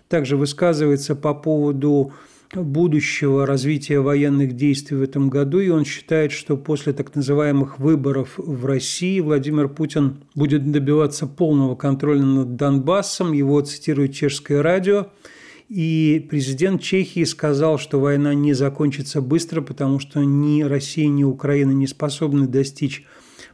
также 0.08 0.38
высказывается 0.38 1.14
по 1.14 1.34
поводу 1.34 2.14
будущего 2.54 3.46
развития 3.46 4.00
военных 4.00 4.54
действий 4.54 4.96
в 4.96 5.02
этом 5.02 5.30
году, 5.30 5.60
и 5.60 5.68
он 5.68 5.84
считает, 5.84 6.32
что 6.32 6.56
после 6.56 6.94
так 6.94 7.14
называемых 7.16 7.78
выборов 7.78 8.36
в 8.38 8.66
России 8.66 9.20
Владимир 9.20 9.68
Путин 9.68 10.24
будет 10.36 10.72
добиваться 10.72 11.28
полного 11.28 11.76
контроля 11.76 12.22
над 12.22 12.56
Донбассом, 12.56 13.34
его 13.34 13.60
цитирует 13.60 14.14
чешское 14.14 14.62
радио, 14.62 15.08
и 15.68 16.26
президент 16.30 16.82
Чехии 16.82 17.26
сказал, 17.26 17.78
что 17.78 18.00
война 18.00 18.34
не 18.34 18.54
закончится 18.54 19.22
быстро, 19.22 19.60
потому 19.60 20.00
что 20.00 20.24
ни 20.24 20.62
Россия, 20.62 21.08
ни 21.08 21.26
Украина 21.26 21.72
не 21.72 21.88
способны 21.88 22.48
достичь 22.48 23.04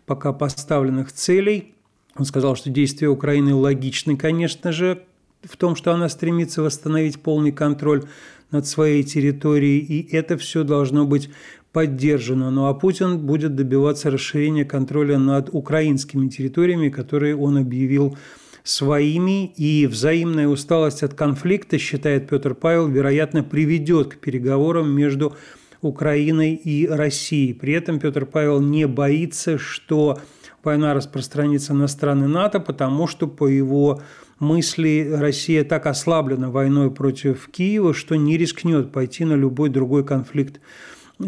пока 0.05 0.33
поставленных 0.33 1.11
целей. 1.11 1.73
Он 2.15 2.25
сказал, 2.25 2.55
что 2.55 2.69
действия 2.69 3.07
Украины 3.07 3.53
логичны, 3.55 4.17
конечно 4.17 4.71
же, 4.71 5.03
в 5.43 5.57
том, 5.57 5.75
что 5.75 5.93
она 5.93 6.09
стремится 6.09 6.61
восстановить 6.61 7.21
полный 7.21 7.51
контроль 7.51 8.03
над 8.51 8.67
своей 8.67 9.03
территорией, 9.03 9.79
и 9.79 10.15
это 10.15 10.37
все 10.37 10.63
должно 10.63 11.05
быть 11.05 11.29
поддержано. 11.71 12.51
Ну 12.51 12.67
а 12.67 12.73
Путин 12.73 13.19
будет 13.19 13.55
добиваться 13.55 14.11
расширения 14.11 14.65
контроля 14.65 15.17
над 15.17 15.49
украинскими 15.53 16.27
территориями, 16.27 16.89
которые 16.89 17.35
он 17.35 17.57
объявил 17.57 18.17
своими, 18.63 19.47
и 19.47 19.87
взаимная 19.87 20.47
усталость 20.47 21.01
от 21.01 21.13
конфликта, 21.13 21.77
считает 21.77 22.29
Петр 22.29 22.53
Павел, 22.53 22.87
вероятно, 22.87 23.43
приведет 23.43 24.15
к 24.15 24.17
переговорам 24.17 24.91
между 24.91 25.35
Украиной 25.81 26.53
и 26.53 26.87
Россией. 26.87 27.53
При 27.53 27.73
этом 27.73 27.99
Петр 27.99 28.25
Павел 28.25 28.61
не 28.61 28.87
боится, 28.87 29.57
что 29.57 30.19
война 30.63 30.93
распространится 30.93 31.73
на 31.73 31.87
страны 31.87 32.27
НАТО, 32.27 32.59
потому 32.59 33.07
что, 33.07 33.27
по 33.27 33.47
его 33.47 34.01
мысли, 34.39 35.11
Россия 35.11 35.63
так 35.63 35.85
ослаблена 35.85 36.49
войной 36.49 36.91
против 36.91 37.47
Киева, 37.47 37.93
что 37.93 38.15
не 38.15 38.37
рискнет 38.37 38.91
пойти 38.91 39.25
на 39.25 39.33
любой 39.33 39.69
другой 39.69 40.05
конфликт 40.05 40.59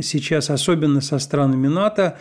сейчас, 0.01 0.50
особенно 0.50 1.01
со 1.01 1.19
странами 1.19 1.67
НАТО. 1.67 2.17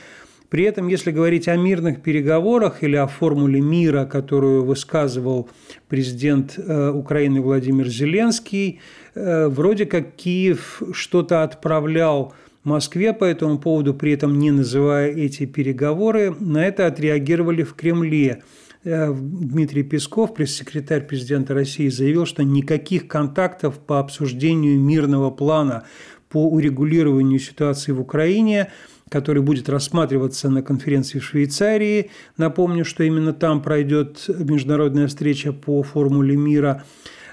При 0.52 0.64
этом, 0.64 0.88
если 0.88 1.12
говорить 1.12 1.49
о 1.49 1.56
мирных 1.56 2.02
переговорах 2.02 2.82
или 2.82 2.94
о 2.94 3.06
формуле 3.06 3.62
мира, 3.62 4.04
которую 4.04 4.66
высказывал 4.66 5.49
президент 5.88 6.59
э, 6.59 6.90
Украины 6.90 7.40
Владимир 7.40 7.88
Зеленский, 7.88 8.80
э, 9.14 9.49
вроде 9.49 9.87
как 9.87 10.14
Киев 10.14 10.82
что-то 10.92 11.42
отправлял 11.42 12.35
Москве 12.64 13.14
по 13.14 13.25
этому 13.25 13.59
поводу, 13.59 13.94
при 13.94 14.12
этом 14.12 14.38
не 14.38 14.50
называя 14.50 15.11
эти 15.11 15.47
переговоры. 15.47 16.37
На 16.38 16.66
это 16.66 16.87
отреагировали 16.87 17.62
в 17.62 17.73
Кремле. 17.73 18.42
Э, 18.85 19.11
Дмитрий 19.11 19.85
Песков, 19.85 20.35
пресс-секретарь 20.35 21.06
президента 21.06 21.54
России, 21.54 21.88
заявил, 21.88 22.26
что 22.26 22.44
никаких 22.44 23.09
контактов 23.09 23.78
по 23.78 24.00
обсуждению 24.00 24.78
мирного 24.78 25.30
плана 25.30 25.85
по 26.28 26.47
урегулированию 26.47 27.38
ситуации 27.38 27.92
в 27.92 28.02
Украине 28.02 28.71
который 29.12 29.42
будет 29.42 29.69
рассматриваться 29.69 30.49
на 30.49 30.62
конференции 30.62 31.19
в 31.19 31.25
Швейцарии. 31.25 32.11
Напомню, 32.38 32.85
что 32.85 33.04
именно 33.04 33.35
там 33.35 33.62
пройдет 33.62 34.25
международная 34.28 35.07
встреча 35.07 35.52
по 35.52 35.83
формуле 35.83 36.35
мира 36.35 36.85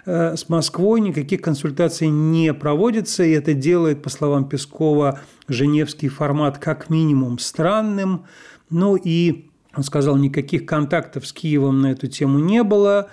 э, 0.06 0.36
с 0.36 0.50
Москвой 0.50 1.00
никаких 1.00 1.42
консультаций 1.42 2.10
не 2.10 2.54
проводится, 2.54 3.24
и 3.24 3.32
это 3.32 3.54
делает, 3.54 4.04
по 4.04 4.10
словам 4.10 4.50
Пескова, 4.50 5.22
женевский 5.48 6.10
формат 6.10 6.58
как 6.58 6.90
минимум 6.90 7.40
странным. 7.40 8.26
Ну 8.70 8.98
и 8.98 9.50
он 9.74 9.84
сказал, 9.84 10.18
никаких 10.18 10.66
контактов 10.66 11.26
с 11.26 11.32
Киевом 11.32 11.82
на 11.82 11.94
эту 11.94 12.08
тему 12.08 12.40
не 12.40 12.62
было. 12.64 13.10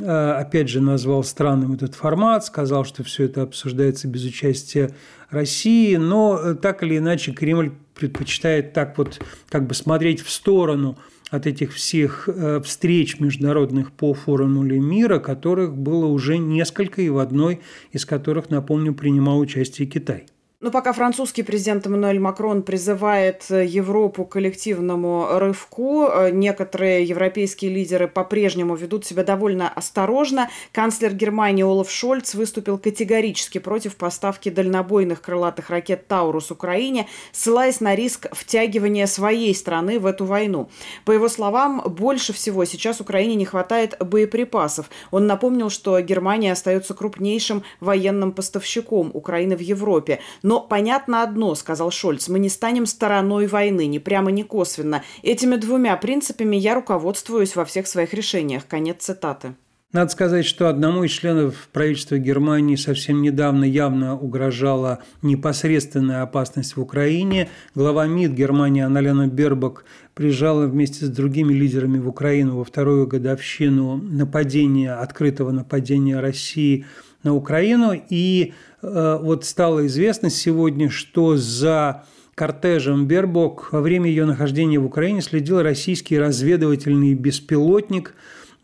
Э, 0.00 0.32
опять 0.32 0.68
же, 0.68 0.80
назвал 0.80 1.22
странным 1.22 1.74
этот 1.74 1.94
формат, 1.94 2.44
сказал, 2.44 2.84
что 2.84 3.04
все 3.04 3.24
это 3.24 3.42
обсуждается 3.42 4.08
без 4.08 4.24
участия 4.24 4.90
России, 5.30 5.96
но 5.96 6.38
э, 6.42 6.54
так 6.54 6.82
или 6.82 6.98
иначе 6.98 7.32
Кремль 7.32 7.72
предпочитает 7.98 8.72
так 8.72 8.96
вот 8.96 9.20
как 9.48 9.66
бы 9.66 9.74
смотреть 9.74 10.20
в 10.20 10.30
сторону 10.30 10.96
от 11.30 11.46
этих 11.46 11.74
всех 11.74 12.28
э, 12.28 12.60
встреч 12.64 13.20
международных 13.20 13.92
по 13.92 14.14
формуле 14.14 14.78
мира, 14.78 15.18
которых 15.18 15.76
было 15.76 16.06
уже 16.06 16.38
несколько, 16.38 17.02
и 17.02 17.10
в 17.10 17.18
одной 17.18 17.60
из 17.92 18.06
которых, 18.06 18.50
напомню, 18.50 18.94
принимал 18.94 19.38
участие 19.38 19.86
Китай. 19.86 20.26
Но 20.60 20.72
пока 20.72 20.92
французский 20.92 21.44
президент 21.44 21.86
Эммануэль 21.86 22.18
Макрон 22.18 22.64
призывает 22.64 23.44
э, 23.48 23.64
Европу 23.64 24.24
к 24.24 24.32
коллективному 24.32 25.38
рывку, 25.38 26.08
э, 26.08 26.30
некоторые 26.32 27.04
европейские 27.04 27.72
лидеры 27.72 28.08
по-прежнему 28.08 28.74
ведут 28.74 29.06
себя 29.06 29.22
довольно 29.22 29.68
осторожно. 29.68 30.50
Канцлер 30.72 31.14
Германии 31.14 31.62
Олаф 31.62 31.88
Шольц 31.88 32.34
выступил 32.34 32.76
категорически 32.76 33.58
против 33.58 33.94
поставки 33.94 34.48
дальнобойных 34.48 35.22
крылатых 35.22 35.70
ракет 35.70 36.08
«Таурус» 36.08 36.50
Украине, 36.50 37.06
ссылаясь 37.30 37.80
на 37.80 37.94
риск 37.94 38.26
втягивания 38.32 39.06
своей 39.06 39.54
страны 39.54 40.00
в 40.00 40.06
эту 40.06 40.24
войну. 40.24 40.70
По 41.04 41.12
его 41.12 41.28
словам, 41.28 41.84
больше 41.86 42.32
всего 42.32 42.64
сейчас 42.64 43.00
Украине 43.00 43.36
не 43.36 43.44
хватает 43.44 43.96
боеприпасов. 44.00 44.90
Он 45.12 45.28
напомнил, 45.28 45.70
что 45.70 46.00
Германия 46.00 46.50
остается 46.50 46.94
крупнейшим 46.94 47.62
военным 47.78 48.32
поставщиком 48.32 49.12
Украины 49.14 49.56
в 49.56 49.60
Европе– 49.60 50.18
но 50.48 50.62
понятно 50.62 51.22
одно, 51.22 51.54
сказал 51.54 51.90
Шольц, 51.90 52.26
мы 52.28 52.38
не 52.38 52.48
станем 52.48 52.86
стороной 52.86 53.46
войны, 53.48 53.86
ни 53.86 53.98
прямо, 53.98 54.30
ни 54.30 54.42
косвенно. 54.42 55.02
Этими 55.22 55.56
двумя 55.56 55.94
принципами 55.98 56.56
я 56.56 56.74
руководствуюсь 56.74 57.54
во 57.54 57.66
всех 57.66 57.86
своих 57.86 58.14
решениях. 58.14 58.66
Конец 58.66 59.04
цитаты. 59.04 59.52
Надо 59.92 60.10
сказать, 60.10 60.46
что 60.46 60.70
одному 60.70 61.04
из 61.04 61.10
членов 61.10 61.68
правительства 61.70 62.16
Германии 62.16 62.76
совсем 62.76 63.20
недавно 63.20 63.64
явно 63.64 64.18
угрожала 64.18 65.00
непосредственная 65.20 66.22
опасность 66.22 66.76
в 66.76 66.80
Украине. 66.80 67.50
Глава 67.74 68.06
МИД 68.06 68.32
Германии 68.32 68.82
Аналена 68.82 69.26
Бербак 69.26 69.84
приезжала 70.14 70.66
вместе 70.66 71.04
с 71.04 71.10
другими 71.10 71.52
лидерами 71.52 71.98
в 71.98 72.08
Украину 72.08 72.56
во 72.56 72.64
вторую 72.64 73.06
годовщину 73.06 73.98
нападения, 73.98 74.94
открытого 74.94 75.50
нападения 75.50 76.20
России 76.20 76.86
на 77.28 77.34
Украину. 77.34 77.92
И 78.10 78.52
Э, 78.82 79.18
вот 79.20 79.44
стало 79.44 79.86
известно 79.86 80.30
сегодня, 80.30 80.90
что 80.90 81.36
за 81.36 82.04
кортежем 82.34 83.06
Бербок 83.06 83.72
во 83.72 83.80
время 83.80 84.08
ее 84.08 84.24
нахождения 84.24 84.78
в 84.78 84.86
Украине 84.86 85.20
следил 85.22 85.60
российский 85.62 86.18
разведывательный 86.18 87.14
беспилотник. 87.14 88.14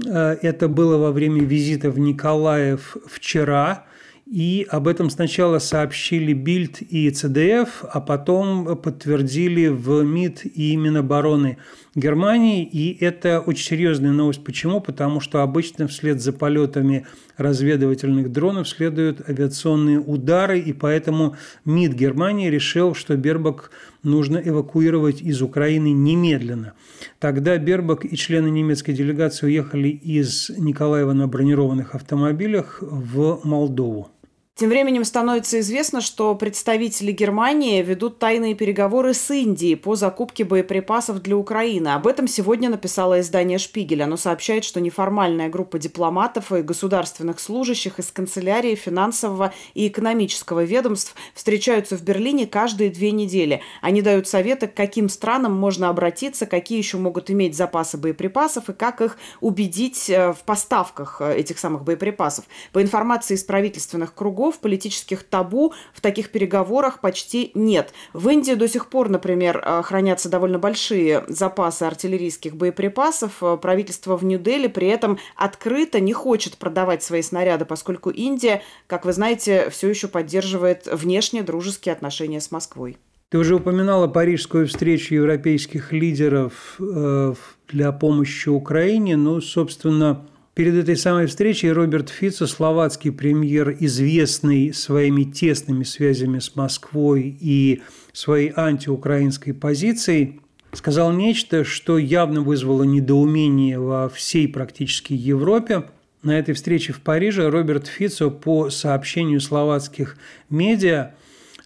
Э, 0.05 0.37
это 0.41 0.69
было 0.69 0.99
во 0.99 1.11
время 1.11 1.43
визита 1.45 1.91
в 1.91 1.99
Николаев 1.99 2.97
вчера. 3.07 3.87
И 4.27 4.67
об 4.71 4.89
этом 4.89 5.11
сначала 5.11 5.59
сообщили 5.59 6.33
Бильд 6.33 6.81
и 6.81 7.11
ЦДФ, 7.11 7.85
а 7.93 8.01
потом 8.01 8.75
подтвердили 8.79 9.67
в 9.67 10.03
МИД 10.03 10.47
и 10.47 10.75
Минобороны 10.77 11.59
Германии. 11.95 12.65
И 12.65 12.97
это 13.05 13.41
очень 13.41 13.67
серьезная 13.67 14.13
новость. 14.13 14.43
Почему? 14.43 14.81
Потому 14.81 15.21
что 15.21 15.43
обычно 15.43 15.89
вслед 15.89 16.23
за 16.23 16.33
полетами 16.33 17.07
разведывательных 17.37 18.31
дронов 18.33 18.69
следуют 18.69 19.29
авиационные 19.29 19.99
удары, 19.99 20.61
и 20.61 20.73
поэтому 20.73 21.37
МИД 21.65 21.95
Германии 21.95 22.49
решил, 22.49 22.95
что 22.95 23.17
Бербак 23.17 23.71
нужно 24.03 24.39
эвакуировать 24.39 25.21
из 25.21 25.43
Украины 25.43 25.93
немедленно. 25.93 26.75
Тогда 27.19 27.57
Бербак 27.59 28.05
и 28.05 28.17
члены 28.17 28.49
немецкой 28.49 28.93
делегации 28.93 29.47
уехали 29.47 29.89
из 29.89 30.51
Николаева 30.57 31.13
на 31.13 31.27
бронированных 31.27 31.95
автомобилях 31.95 32.79
в 32.81 33.41
Молдову. 33.45 34.11
Тем 34.57 34.69
временем 34.69 35.03
становится 35.03 35.59
известно, 35.59 36.01
что 36.01 36.33
представители 36.37 37.11
Германии 37.11 37.83
ведут 37.83 38.21
тайные 38.21 38.55
переговоры 38.55 39.13
с 39.13 39.29
Индией 39.33 39.75
по 39.75 39.97
закупке 39.97 40.45
боеприпасов 40.45 41.21
для 41.23 41.37
Украины. 41.37 41.89
Об 41.89 42.07
этом 42.07 42.29
сегодня 42.29 42.71
написало 42.71 43.19
издание 43.19 43.59
«Шпигель». 43.59 44.05
Оно 44.05 44.17
сообщает, 44.17 44.63
что 44.63 44.81
неформальная 44.81 45.49
группа 45.49 45.81
дипломатов 45.81 46.53
и 46.53 46.63
государственных 46.63 47.41
служащих 47.41 47.99
из 47.99 48.13
канцелярии 48.13 48.77
финансового 48.77 49.53
и 49.75 49.89
экономического 49.89 50.63
ведомств 50.63 51.17
встречаются 51.35 51.99
в 51.99 52.03
Берлине 52.03 52.47
каждые 52.47 52.91
две 52.91 53.11
недели. 53.11 53.61
Они 53.83 54.03
дают 54.03 54.29
советы, 54.29 54.69
к 54.69 54.75
каким 54.75 55.09
странам 55.09 55.53
можно 55.53 55.89
обратиться, 55.89 56.47
какие 56.47 56.79
еще 56.79 56.99
могут 56.99 57.29
иметь 57.29 57.57
запасы 57.57 57.99
боеприпасов 57.99 58.69
и 58.69 58.73
как 58.73 59.01
их 59.01 59.19
убедить 59.41 60.09
э, 60.09 60.33
в 60.33 60.45
поставках 60.45 61.17
э, 61.19 61.39
этих 61.39 61.59
самых 61.59 61.83
боеприпасов. 61.83 62.45
По 62.71 62.81
информации 62.81 63.35
из 63.35 63.43
правительственных 63.43 64.15
кругов, 64.15 64.44
врагов, 64.45 64.61
политических 64.61 65.23
табу 65.23 65.73
в 65.93 66.01
таких 66.01 66.31
переговорах 66.31 67.01
почти 67.01 67.51
нет. 67.55 67.93
В 68.13 68.29
Индии 68.29 68.55
до 68.55 68.69
сих 68.69 68.89
пор, 68.89 69.09
например, 69.09 69.63
э, 69.65 69.83
хранятся 69.83 70.29
довольно 70.29 70.59
большие 70.59 71.25
запасы 71.29 71.85
артиллерийских 71.85 72.55
боеприпасов. 72.57 73.43
Э, 73.43 73.57
правительство 73.57 74.17
в 74.17 74.25
Нью-Дели 74.25 74.69
при 74.69 74.89
этом 74.89 75.19
открыто 75.37 76.01
не 76.01 76.13
хочет 76.13 76.57
продавать 76.57 77.03
свои 77.03 77.23
снаряды, 77.23 77.65
поскольку 77.65 78.11
Индия, 78.11 78.63
как 78.87 79.05
вы 79.05 79.13
знаете, 79.13 79.71
все 79.71 79.89
еще 79.89 80.09
поддерживает 80.09 80.87
внешние 80.87 81.43
дружеские 81.43 81.95
отношения 81.95 82.41
с 82.41 82.51
Москвой. 82.51 82.99
Ты 83.31 83.39
уже 83.39 83.57
упоминала 83.57 84.07
парижскую 84.07 84.67
встречу 84.67 85.15
европейских 85.15 85.93
лидеров 85.93 86.77
э, 86.79 87.35
для 87.69 87.93
помощи 87.93 88.49
Украине. 88.49 89.17
Ну, 89.17 89.41
собственно, 89.41 90.27
Перед 90.55 90.77
этой 90.77 90.97
самой 90.97 91.27
встречей 91.27 91.73
Роберт 91.73 92.09
Фицо, 92.11 92.47
словацкий 92.47 93.11
премьер, 93.11 93.77
известный 93.81 94.73
своими 94.73 95.25
тесными 95.25 95.83
связями 95.83 96.39
с 96.39 96.55
Москвой 96.55 97.37
и 97.41 97.83
своей 98.13 98.53
антиукраинской 98.55 99.53
позицией, 99.53 100.41
сказал 100.73 101.13
нечто, 101.13 101.65
что 101.65 101.99
явно 101.99 102.43
вызвало 102.43 102.85
недоумение 102.85 103.81
во 103.81 104.09
всей 104.09 104.47
практически 104.47 105.13
Европе. 105.13 105.87
На 106.23 106.39
этой 106.39 106.55
встрече 106.55 106.93
в 106.93 107.01
Париже 107.01 107.51
Роберт 107.51 107.89
Фицо 107.89 108.31
по 108.31 108.71
сообщению 108.71 109.41
словацких 109.41 110.17
медиа 110.51 111.15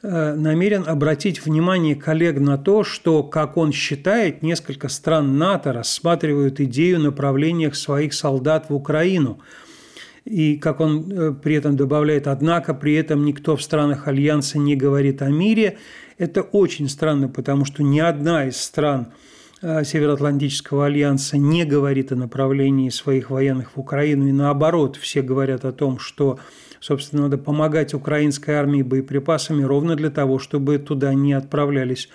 намерен 0.03 0.85
обратить 0.87 1.45
внимание 1.45 1.97
коллег 1.97 2.39
на 2.39 2.57
то, 2.57 2.85
что, 2.85 3.23
как 3.23 3.57
он 3.57 3.73
считает, 3.73 4.43
несколько 4.43 4.89
стран 4.89 5.39
НАТО 5.39 5.73
рассматривают 5.73 6.61
идею 6.61 7.01
направления 7.01 7.73
своих 7.73 8.15
солдат 8.15 8.71
в 8.71 8.75
Украину. 8.75 9.41
И, 10.25 10.57
как 10.57 10.81
он 10.81 11.11
э, 11.11 11.33
при 11.33 11.55
этом 11.55 11.77
добавляет, 11.77 12.27
однако 12.27 12.75
при 12.75 12.95
этом 12.95 13.25
никто 13.25 13.57
в 13.57 13.63
странах 13.63 14.09
Альянса 14.09 14.59
не 14.59 14.77
говорит 14.77 15.23
о 15.23 15.31
мире. 15.31 15.79
Это 16.19 16.43
очень 16.43 16.89
странно, 16.89 17.29
потому 17.29 17.65
что 17.65 17.83
ни 17.83 17.99
одна 17.99 18.47
из 18.47 18.61
стран 18.61 19.09
э, 19.09 19.38
Североатлантического 19.61 20.87
альянса 20.87 21.37
не 21.37 21.65
говорит 21.65 22.13
о 22.13 22.17
направлении 22.17 22.91
своих 22.91 23.31
военных 23.31 23.77
в 23.77 23.81
Украину, 23.81 24.29
и 24.29 24.33
наоборот, 24.33 24.97
все 24.97 25.23
говорят 25.23 25.65
о 25.65 25.73
том, 25.73 25.99
что 25.99 26.39
Собственно, 26.81 27.23
надо 27.23 27.39
помогать 27.39 27.95
украинской 27.95 28.53
армии 28.53 28.83
боеприпасами 28.83 29.63
ровно 29.63 29.97
для 29.97 30.11
того, 30.11 30.39
чтобы 30.39 30.79
туда 30.79 31.13
не 31.15 31.33
отправлялись 31.33 32.09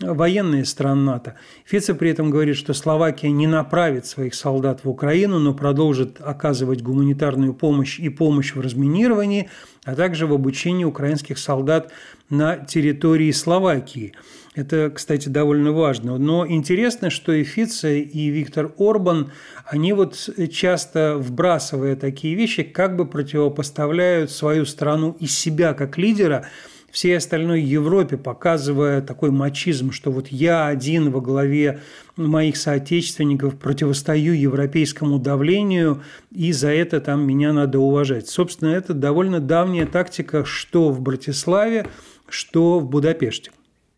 военные 0.00 0.64
стран 0.64 1.04
НАТО. 1.04 1.34
Фице 1.64 1.94
при 1.94 2.10
этом 2.10 2.30
говорит, 2.30 2.56
что 2.56 2.74
Словакия 2.74 3.30
не 3.30 3.46
направит 3.46 4.06
своих 4.06 4.34
солдат 4.34 4.84
в 4.84 4.88
Украину, 4.88 5.38
но 5.38 5.54
продолжит 5.54 6.20
оказывать 6.20 6.82
гуманитарную 6.82 7.54
помощь 7.54 7.98
и 7.98 8.08
помощь 8.08 8.54
в 8.54 8.60
разминировании, 8.60 9.50
а 9.84 9.94
также 9.94 10.26
в 10.26 10.32
обучении 10.32 10.84
украинских 10.84 11.38
солдат 11.38 11.92
на 12.28 12.56
территории 12.56 13.30
Словакии. 13.30 14.14
Это, 14.54 14.90
кстати, 14.90 15.28
довольно 15.28 15.72
важно. 15.72 16.18
Но 16.18 16.46
интересно, 16.46 17.08
что 17.08 17.32
и 17.32 17.44
Фице, 17.44 18.00
и 18.00 18.28
Виктор 18.28 18.72
Орбан, 18.78 19.30
они 19.64 19.92
вот 19.92 20.28
часто, 20.52 21.16
вбрасывая 21.18 21.94
такие 21.94 22.34
вещи, 22.34 22.64
как 22.64 22.96
бы 22.96 23.06
противопоставляют 23.06 24.30
свою 24.30 24.66
страну 24.66 25.16
из 25.20 25.38
себя 25.38 25.72
как 25.74 25.98
лидера– 25.98 26.46
всей 26.90 27.16
остальной 27.16 27.62
Европе, 27.62 28.16
показывая 28.16 29.00
такой 29.00 29.30
мачизм, 29.30 29.92
что 29.92 30.10
вот 30.10 30.28
я 30.28 30.66
один 30.66 31.10
во 31.10 31.20
главе 31.20 31.80
моих 32.16 32.56
соотечественников 32.56 33.58
противостою 33.58 34.38
европейскому 34.38 35.18
давлению, 35.18 36.02
и 36.32 36.52
за 36.52 36.68
это 36.68 37.00
там 37.00 37.26
меня 37.26 37.52
надо 37.52 37.78
уважать. 37.78 38.28
Собственно, 38.28 38.70
это 38.70 38.94
довольно 38.94 39.40
давняя 39.40 39.86
тактика, 39.86 40.44
что 40.44 40.90
в 40.90 41.00
Братиславе, 41.00 41.86
что 42.28 42.78
в 42.80 42.88
Будапеште. 42.88 43.52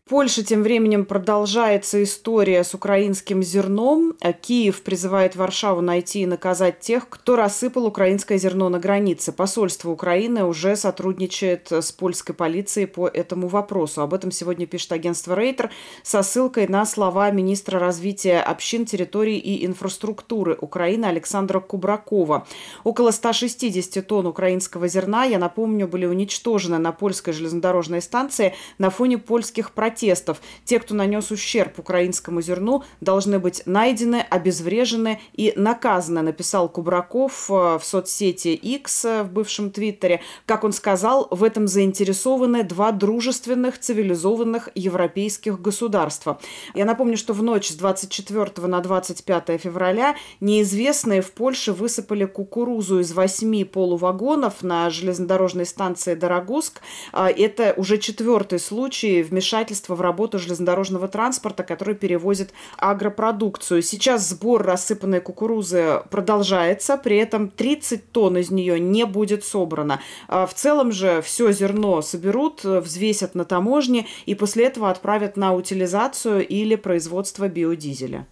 Польша 0.09 0.43
тем 0.43 0.63
временем 0.63 1.05
продолжается 1.05 2.03
история 2.03 2.65
с 2.65 2.73
украинским 2.73 3.41
зерном. 3.41 4.17
Киев 4.41 4.81
призывает 4.81 5.37
Варшаву 5.37 5.79
найти 5.79 6.23
и 6.23 6.25
наказать 6.25 6.81
тех, 6.81 7.07
кто 7.07 7.37
рассыпал 7.37 7.85
украинское 7.85 8.37
зерно 8.37 8.67
на 8.67 8.79
границе. 8.79 9.31
Посольство 9.31 9.91
Украины 9.91 10.43
уже 10.43 10.75
сотрудничает 10.75 11.71
с 11.71 11.93
польской 11.93 12.35
полицией 12.35 12.85
по 12.85 13.07
этому 13.07 13.47
вопросу. 13.47 14.01
Об 14.01 14.13
этом 14.13 14.29
сегодня 14.31 14.67
пишет 14.67 14.91
агентство 14.91 15.35
Рейтер 15.35 15.71
со 16.03 16.21
ссылкой 16.21 16.67
на 16.67 16.85
слова 16.85 17.31
министра 17.31 17.79
развития 17.79 18.41
общин, 18.41 18.85
территорий 18.85 19.37
и 19.37 19.65
инфраструктуры 19.65 20.57
Украины 20.59 21.05
Александра 21.05 21.61
Кубракова. 21.61 22.45
Около 22.83 23.11
160 23.11 24.05
тонн 24.05 24.27
украинского 24.27 24.89
зерна, 24.89 25.23
я 25.23 25.39
напомню, 25.39 25.87
были 25.87 26.05
уничтожены 26.05 26.77
на 26.77 26.91
польской 26.91 27.31
железнодорожной 27.31 28.01
станции 28.01 28.53
на 28.77 28.89
фоне 28.89 29.17
польских 29.17 29.71
протестов 29.71 29.92
протестов. 29.93 30.41
Те, 30.65 30.79
кто 30.79 30.95
нанес 30.95 31.31
ущерб 31.31 31.79
украинскому 31.79 32.41
зерну, 32.41 32.83
должны 33.01 33.39
быть 33.39 33.61
найдены, 33.65 34.25
обезврежены 34.29 35.19
и 35.33 35.53
наказаны, 35.55 36.21
написал 36.21 36.67
Кубраков 36.67 37.49
э, 37.49 37.77
в 37.77 37.81
соцсети 37.83 38.49
X 38.49 39.05
э, 39.05 39.23
в 39.23 39.31
бывшем 39.31 39.69
Твиттере. 39.69 40.21
Как 40.45 40.63
он 40.63 40.73
сказал, 40.73 41.27
в 41.29 41.43
этом 41.43 41.67
заинтересованы 41.67 42.63
два 42.63 42.91
дружественных, 42.91 43.79
цивилизованных 43.79 44.69
европейских 44.75 45.61
государства. 45.61 46.39
Я 46.73 46.85
напомню, 46.85 47.17
что 47.17 47.33
в 47.33 47.43
ночь 47.43 47.69
с 47.69 47.75
24 47.75 48.67
на 48.67 48.79
25 48.79 49.61
февраля 49.61 50.15
неизвестные 50.39 51.21
в 51.21 51.31
Польше 51.31 51.71
высыпали 51.71 52.25
кукурузу 52.25 52.99
из 52.99 53.11
восьми 53.13 53.63
полувагонов 53.63 54.63
на 54.63 54.89
железнодорожной 54.89 55.65
станции 55.65 56.15
Дорогуск. 56.15 56.81
А, 57.11 57.29
это 57.29 57.73
уже 57.77 57.97
четвертый 57.97 58.59
случай 58.59 59.21
вмешательства 59.21 59.82
вмешательство 59.83 59.95
в 59.95 60.01
работу 60.01 60.39
железнодорожного 60.39 61.07
транспорта, 61.07 61.63
который 61.63 61.95
перевозит 61.95 62.53
агропродукцию. 62.77 63.81
Сейчас 63.81 64.29
сбор 64.29 64.63
рассыпанной 64.63 65.21
кукурузы 65.21 66.01
продолжается, 66.09 66.97
при 66.97 67.17
этом 67.17 67.49
30 67.49 68.11
тонн 68.11 68.37
из 68.37 68.51
нее 68.51 68.79
не 68.79 69.05
будет 69.05 69.43
собрано. 69.43 69.99
А 70.27 70.45
в 70.45 70.53
целом 70.53 70.91
же 70.91 71.21
все 71.21 71.51
зерно 71.51 72.01
соберут, 72.01 72.63
взвесят 72.63 73.35
на 73.35 73.45
таможне 73.45 74.05
и 74.25 74.35
после 74.35 74.65
этого 74.65 74.89
отправят 74.89 75.37
на 75.37 75.53
утилизацию 75.53 76.47
или 76.47 76.75
производство 76.75 77.47
биодизеля. 77.47 78.25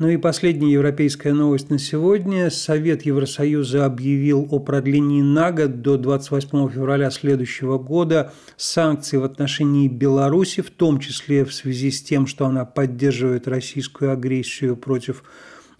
Ну 0.00 0.08
и 0.08 0.16
последняя 0.16 0.72
европейская 0.72 1.34
новость 1.34 1.68
на 1.68 1.78
сегодня. 1.78 2.48
Совет 2.48 3.02
Евросоюза 3.02 3.84
объявил 3.84 4.48
о 4.50 4.58
продлении 4.58 5.20
на 5.20 5.52
год 5.52 5.82
до 5.82 5.98
28 5.98 6.70
февраля 6.70 7.10
следующего 7.10 7.76
года 7.76 8.32
санкций 8.56 9.18
в 9.18 9.24
отношении 9.24 9.88
Беларуси, 9.88 10.62
в 10.62 10.70
том 10.70 11.00
числе 11.00 11.44
в 11.44 11.52
связи 11.52 11.90
с 11.90 12.02
тем, 12.02 12.26
что 12.26 12.46
она 12.46 12.64
поддерживает 12.64 13.46
российскую 13.46 14.10
агрессию 14.10 14.74
против 14.74 15.22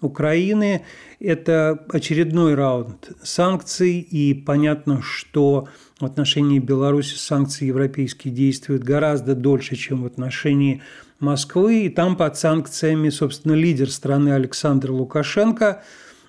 Украины. 0.02 0.85
Это 1.18 1.83
очередной 1.88 2.54
раунд 2.54 3.12
санкций, 3.22 4.00
и 4.00 4.35
понятно, 4.35 5.00
что 5.00 5.68
в 5.98 6.04
отношении 6.04 6.59
Беларуси 6.59 7.14
санкции 7.14 7.68
европейские 7.68 8.35
действуют 8.35 8.83
гораздо 8.83 9.35
дольше, 9.35 9.76
чем 9.76 10.02
в 10.02 10.06
отношении 10.06 10.83
Москвы, 11.20 11.85
и 11.85 11.88
там 11.88 12.16
под 12.16 12.37
санкциями, 12.37 13.11
собственно, 13.11 13.52
лидер 13.52 13.90
страны 13.90 14.30
Александр 14.30 14.90
Лукашенко, 14.90 15.83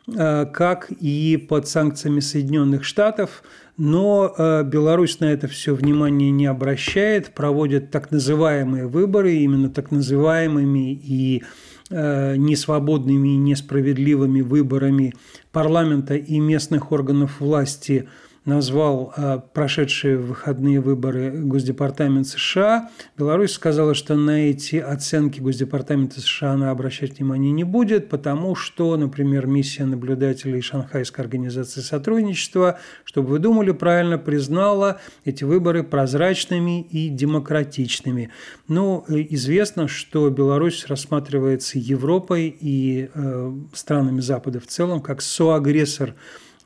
э, 0.08 0.46
как 0.46 0.92
и 0.92 1.38
под 1.38 1.68
санкциями 1.68 2.20
Соединенных 2.20 2.84
Штатов, 2.84 3.44
но 3.78 4.34
э, 4.38 4.64
Беларусь 4.64 5.20
на 5.20 5.26
это 5.26 5.48
все 5.48 5.74
внимание 5.74 6.30
не 6.30 6.46
обращает, 6.46 7.34
проводит 7.34 7.90
так 7.90 8.12
называемые 8.12 8.88
выборы, 8.88 9.36
именно 9.36 9.70
так 9.70 9.92
называемыми 9.92 10.94
и 10.94 11.44
э, 11.90 12.36
несвободными 12.36 13.30
и 13.30 13.38
несправедливыми 13.38 14.42
выборами 14.42 15.14
парламента 15.52 16.16
и 16.16 16.40
местных 16.40 16.92
органов 16.92 17.40
власти– 17.40 18.08
назвал 18.46 19.14
а, 19.16 19.38
прошедшие 19.38 20.18
выходные 20.18 20.80
выборы 20.80 21.32
Госдепартамент 21.32 22.28
США. 22.28 22.90
Беларусь 23.16 23.52
сказала, 23.52 23.94
что 23.94 24.16
на 24.16 24.50
эти 24.50 24.78
оценки 24.78 25.40
Госдепартамента 25.40 26.22
США 26.22 26.54
она 26.54 26.72
обращать 26.72 27.20
внимания 27.20 27.52
не 27.52 27.64
будет, 27.64 28.10
потому 28.10 28.56
что, 28.56 28.98
например, 28.98 29.46
миссия 29.46 29.86
наблюдателей 29.86 30.62
Шанхайской 30.62 31.24
организации 31.24 31.82
сотрудничества, 31.82 32.80
чтобы 33.04 33.30
вы 33.30 33.40
думали 33.40 33.72
правильно, 33.72 34.18
признала 34.18 35.00
эти 35.24 35.44
выборы 35.44 35.84
прозрачными 35.84 36.82
и 36.82 37.10
демократичными. 37.10 38.32
Но 38.68 39.06
ну, 39.08 39.18
известно, 39.30 39.88
что 39.88 40.30
Беларусь 40.32 40.88
рассматривается 40.88 41.78
Европой 41.78 42.56
и 42.60 43.10
э, 43.14 43.54
странами 43.74 44.22
Запада 44.22 44.60
в 44.60 44.66
целом 44.66 45.00
как 45.02 45.22
соагрессор 45.22 46.16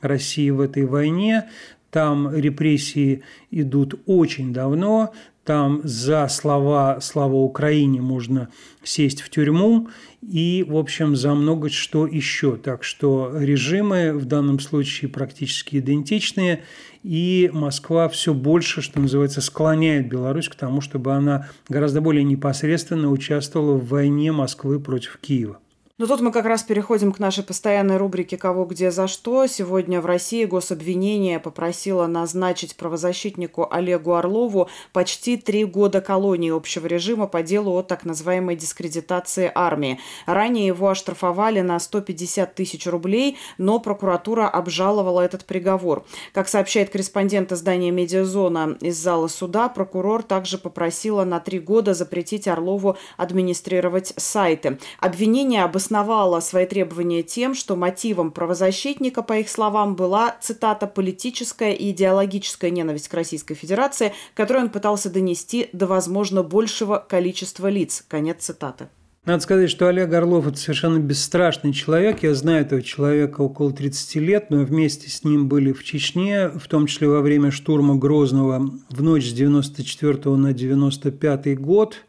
России 0.08 0.50
в 0.50 0.62
этой 0.62 0.86
войне. 0.86 1.50
Там 1.92 2.36
репрессии 2.36 3.24
идут 3.52 4.02
очень 4.06 4.52
давно, 4.54 5.14
там 5.46 5.82
за 5.84 6.28
слова 6.28 6.98
«Слава 7.02 7.36
Украине» 7.36 8.02
можно 8.02 8.50
сесть 8.84 9.22
в 9.22 9.30
тюрьму 9.30 9.90
и, 10.24 10.66
в 10.68 10.76
общем, 10.76 11.16
за 11.16 11.36
много 11.36 11.70
что 11.70 12.08
еще. 12.08 12.56
Так 12.58 12.84
что 12.84 13.32
режимы 13.40 14.12
в 14.14 14.26
данном 14.26 14.60
случае 14.60 15.08
практически 15.08 15.78
идентичные, 15.78 16.64
и 17.04 17.52
Москва 17.54 18.10
все 18.10 18.34
больше, 18.34 18.82
что 18.82 19.00
называется, 19.00 19.40
склоняет 19.40 20.10
Беларусь 20.10 20.50
к 20.50 20.56
тому, 20.56 20.82
чтобы 20.82 21.14
она 21.14 21.48
гораздо 21.70 22.02
более 22.02 22.24
непосредственно 22.24 23.12
участвовала 23.12 23.78
в 23.78 23.88
войне 23.88 24.32
Москвы 24.32 24.80
против 24.80 25.20
Киева. 25.22 25.60
Но 25.98 26.08
тут 26.08 26.20
мы 26.20 26.34
как 26.34 26.46
раз 26.46 26.62
переходим 26.62 27.14
к 27.14 27.20
нашей 27.20 27.42
постоянной 27.42 27.96
рубрике 27.96 28.36
«Кого, 28.36 28.66
где, 28.66 28.92
за 28.92 29.08
что». 29.08 29.48
Сегодня 29.48 30.02
в 30.02 30.06
России 30.06 30.44
гособвинение 30.44 31.40
попросило 31.40 32.06
назначить 32.06 32.76
правозащитнику 32.76 33.66
Олегу 33.72 34.12
Орлову 34.12 34.68
почти 34.92 35.38
три 35.38 35.64
года 35.64 36.02
колонии 36.02 36.52
общего 36.52 36.86
режима 36.88 37.28
по 37.28 37.42
делу 37.44 37.78
о 37.78 37.82
так 37.82 38.04
называемой 38.04 38.58
дискредитации 38.58 39.50
армии. 39.56 40.02
Ранее 40.26 40.68
его 40.68 40.90
оштрафовали 40.90 41.62
на 41.62 41.80
150 41.80 42.54
тысяч 42.54 42.86
рублей, 42.88 43.38
но 43.58 43.80
прокуратура 43.80 44.50
обжаловала 44.50 45.22
этот 45.22 45.46
приговор. 45.46 46.04
Как 46.34 46.50
сообщает 46.50 46.90
корреспондент 46.90 47.54
издания 47.54 47.92
«Медиазона» 47.92 48.78
из 48.82 48.98
зала 48.98 49.30
суда, 49.30 49.70
прокурор 49.70 50.24
также 50.24 50.58
попросила 50.58 51.24
на 51.24 51.40
три 51.40 51.60
года 51.62 51.94
запретить 51.94 52.50
Орлову 52.50 52.98
администрировать 53.16 54.12
сайты. 54.18 54.78
Обвинение 55.00 55.64
об 55.64 55.78
обосновала 55.86 56.40
свои 56.40 56.66
требования 56.66 57.22
тем, 57.22 57.54
что 57.54 57.76
мотивом 57.76 58.32
правозащитника, 58.32 59.22
по 59.22 59.34
их 59.34 59.50
словам, 59.50 59.96
была, 59.96 60.36
цитата, 60.42 60.88
«политическая 60.88 61.74
и 61.74 61.92
идеологическая 61.92 62.72
ненависть 62.72 63.08
к 63.08 63.14
Российской 63.14 63.54
Федерации, 63.54 64.14
которую 64.34 64.66
он 64.66 64.70
пытался 64.72 65.12
донести 65.12 65.70
до, 65.74 65.86
возможно, 65.86 66.42
большего 66.42 67.04
количества 67.08 67.68
лиц». 67.68 68.04
Конец 68.08 68.38
цитаты. 68.44 68.88
Надо 69.26 69.42
сказать, 69.42 69.70
что 69.70 69.88
Олег 69.88 70.14
Орлов– 70.14 70.48
это 70.48 70.58
совершенно 70.58 71.00
бесстрашный 71.00 71.74
человек. 71.74 72.24
Я 72.24 72.34
знаю 72.36 72.62
этого 72.62 72.82
человека 72.82 73.42
около 73.42 73.72
30 73.72 74.16
лет, 74.16 74.50
но 74.50 74.64
вместе 74.64 75.10
с 75.10 75.24
ним 75.24 75.48
были 75.48 75.72
в 75.72 75.84
Чечне, 75.84 76.50
в 76.50 76.68
том 76.68 76.88
числе 76.88 77.08
во 77.08 77.22
время 77.22 77.52
штурма 77.52 77.96
Грозного 77.96 78.72
в 78.90 79.04
ночь 79.04 79.28
с 79.30 79.34
94 79.34 80.36
на 80.36 80.54
95 80.54 81.60
год– 81.60 81.98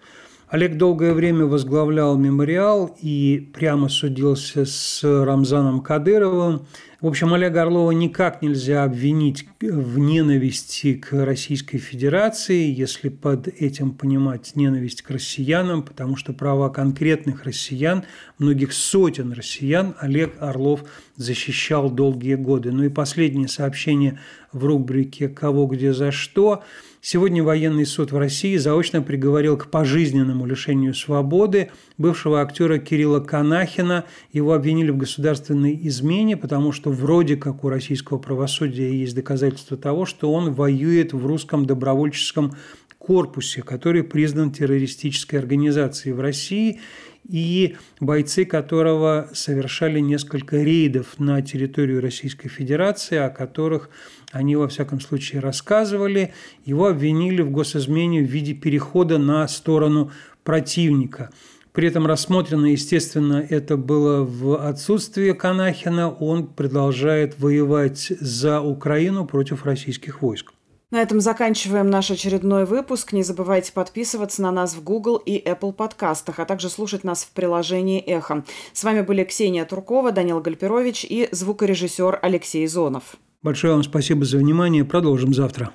Олег 0.49 0.77
долгое 0.77 1.13
время 1.13 1.45
возглавлял 1.45 2.17
мемориал 2.17 2.97
и 3.03 3.51
прямо 3.53 3.89
судился 3.89 4.65
с 4.65 5.03
Рамзаном 5.03 5.81
Кадыровым. 5.81 6.67
В 7.01 7.09
общем, 7.09 7.35
Олега 7.35 7.63
Орлова 7.63 7.91
никак 7.91 8.43
нельзя 8.43 8.85
обвинить 8.85 9.49
в 9.61 9.99
ненависти 9.99 10.95
к 10.95 11.13
Российской 11.25 11.79
Федерации, 11.79 12.73
если 12.73 13.09
под 13.09 13.49
этим 13.49 13.91
понимать 13.91 14.53
ненависть 14.55 15.03
к 15.03 15.11
россиянам, 15.11 15.83
потому 15.83 16.15
что 16.15 16.33
права 16.33 16.69
конкретных 16.69 17.43
россиян, 17.45 18.05
многих 18.39 18.73
сотен 18.73 19.33
россиян 19.33 19.97
Олег 19.99 20.41
Орлов 20.41 20.85
защищал 21.17 21.91
долгие 21.91 22.37
годы. 22.37 22.71
Ну 22.71 22.85
и 22.85 22.89
последнее 22.89 23.49
сообщение 23.49 24.21
в 24.53 24.65
рубрике 24.65 25.29
«Кого, 25.29 25.67
где, 25.67 25.93
за 25.93 26.13
что». 26.13 26.63
Сегодня 27.09 27.41
военный 27.41 27.87
суд 27.87 28.11
в 28.11 28.19
России 28.19 28.57
заочно 28.57 29.01
приговорил 29.01 29.57
к 29.57 29.71
пожизненному 29.71 30.45
лишению 30.45 30.93
свободы 30.93 31.71
бывшего 31.99 32.43
актера 32.43 32.79
Кирилла 32.79 33.21
Канахина. 33.21 34.07
Его 34.33 34.55
обвинили 34.55 34.91
в 34.91 34.97
государственной 34.97 35.79
измене, 35.87 36.37
потому 36.37 36.73
что 36.73 36.91
вроде 36.91 37.37
как 37.37 37.63
у 37.63 37.69
российского 37.69 38.19
правосудия 38.19 38.93
есть 38.93 39.15
доказательства 39.15 39.77
того, 39.77 40.05
что 40.05 40.33
он 40.33 40.53
воюет 40.53 41.13
в 41.13 41.25
русском 41.25 41.65
добровольческом 41.65 42.57
корпусе, 42.99 43.63
который 43.63 44.03
признан 44.03 44.51
террористической 44.51 45.39
организацией 45.39 46.13
в 46.13 46.19
России 46.19 46.81
и 47.29 47.77
бойцы 48.01 48.45
которого 48.45 49.29
совершали 49.33 50.01
несколько 50.01 50.63
рейдов 50.63 51.19
на 51.19 51.43
территорию 51.43 52.01
Российской 52.01 52.49
Федерации, 52.49 53.17
о 53.17 53.31
которых 53.31 53.91
они, 54.33 54.57
во 54.57 54.69
всяком 54.69 55.01
случае, 55.01 55.41
рассказывали. 55.41 56.33
Его 56.65 56.87
обвинили 56.87 57.43
в 57.43 57.51
госизмене 57.51 58.21
в 58.21 58.31
виде 58.31 58.55
перехода 58.55 59.19
на 59.19 59.47
сторону 59.49 60.11
противника. 60.45 61.31
При 61.73 61.89
этом 61.89 62.07
рассмотрено, 62.07 62.67
естественно, 62.67 63.45
это 63.47 63.77
было 63.77 64.25
в 64.25 64.57
отсутствие 64.57 65.35
Канахина. 65.35 66.11
Он 66.11 66.47
продолжает 66.47 67.39
воевать 67.39 68.13
за 68.19 68.63
Украину 68.63 69.27
против 69.27 69.67
российских 69.67 70.23
войск. 70.23 70.56
На 70.93 71.03
этом 71.03 71.21
заканчиваем 71.21 71.91
наш 71.91 72.13
очередной 72.13 72.65
выпуск. 72.65 73.13
Не 73.13 73.25
забывайте 73.25 73.73
подписываться 73.73 74.41
на 74.41 74.53
нас 74.53 74.75
в 74.75 74.85
Google 74.85 75.17
и 75.17 75.43
Apple 75.43 75.73
подкастах, 75.73 76.39
а 76.39 76.45
также 76.45 76.71
слушать 76.71 77.03
нас 77.03 77.25
в 77.25 77.33
приложении 77.33 78.01
«Эхо». 78.01 78.45
С 78.73 78.85
вами 78.85 79.01
были 79.01 79.25
Ксения 79.25 79.65
Туркова, 79.65 80.13
Данил 80.13 80.41
Гальперович 80.41 81.05
и 81.05 81.29
звукорежиссер 81.33 82.21
Алексей 82.23 82.65
Зонов. 82.69 83.17
Большое 83.43 83.73
вам 83.73 83.83
спасибо 83.83 84.25
за 84.25 84.39
внимание. 84.39 84.85
Продолжим 84.85 85.35
завтра. 85.35 85.73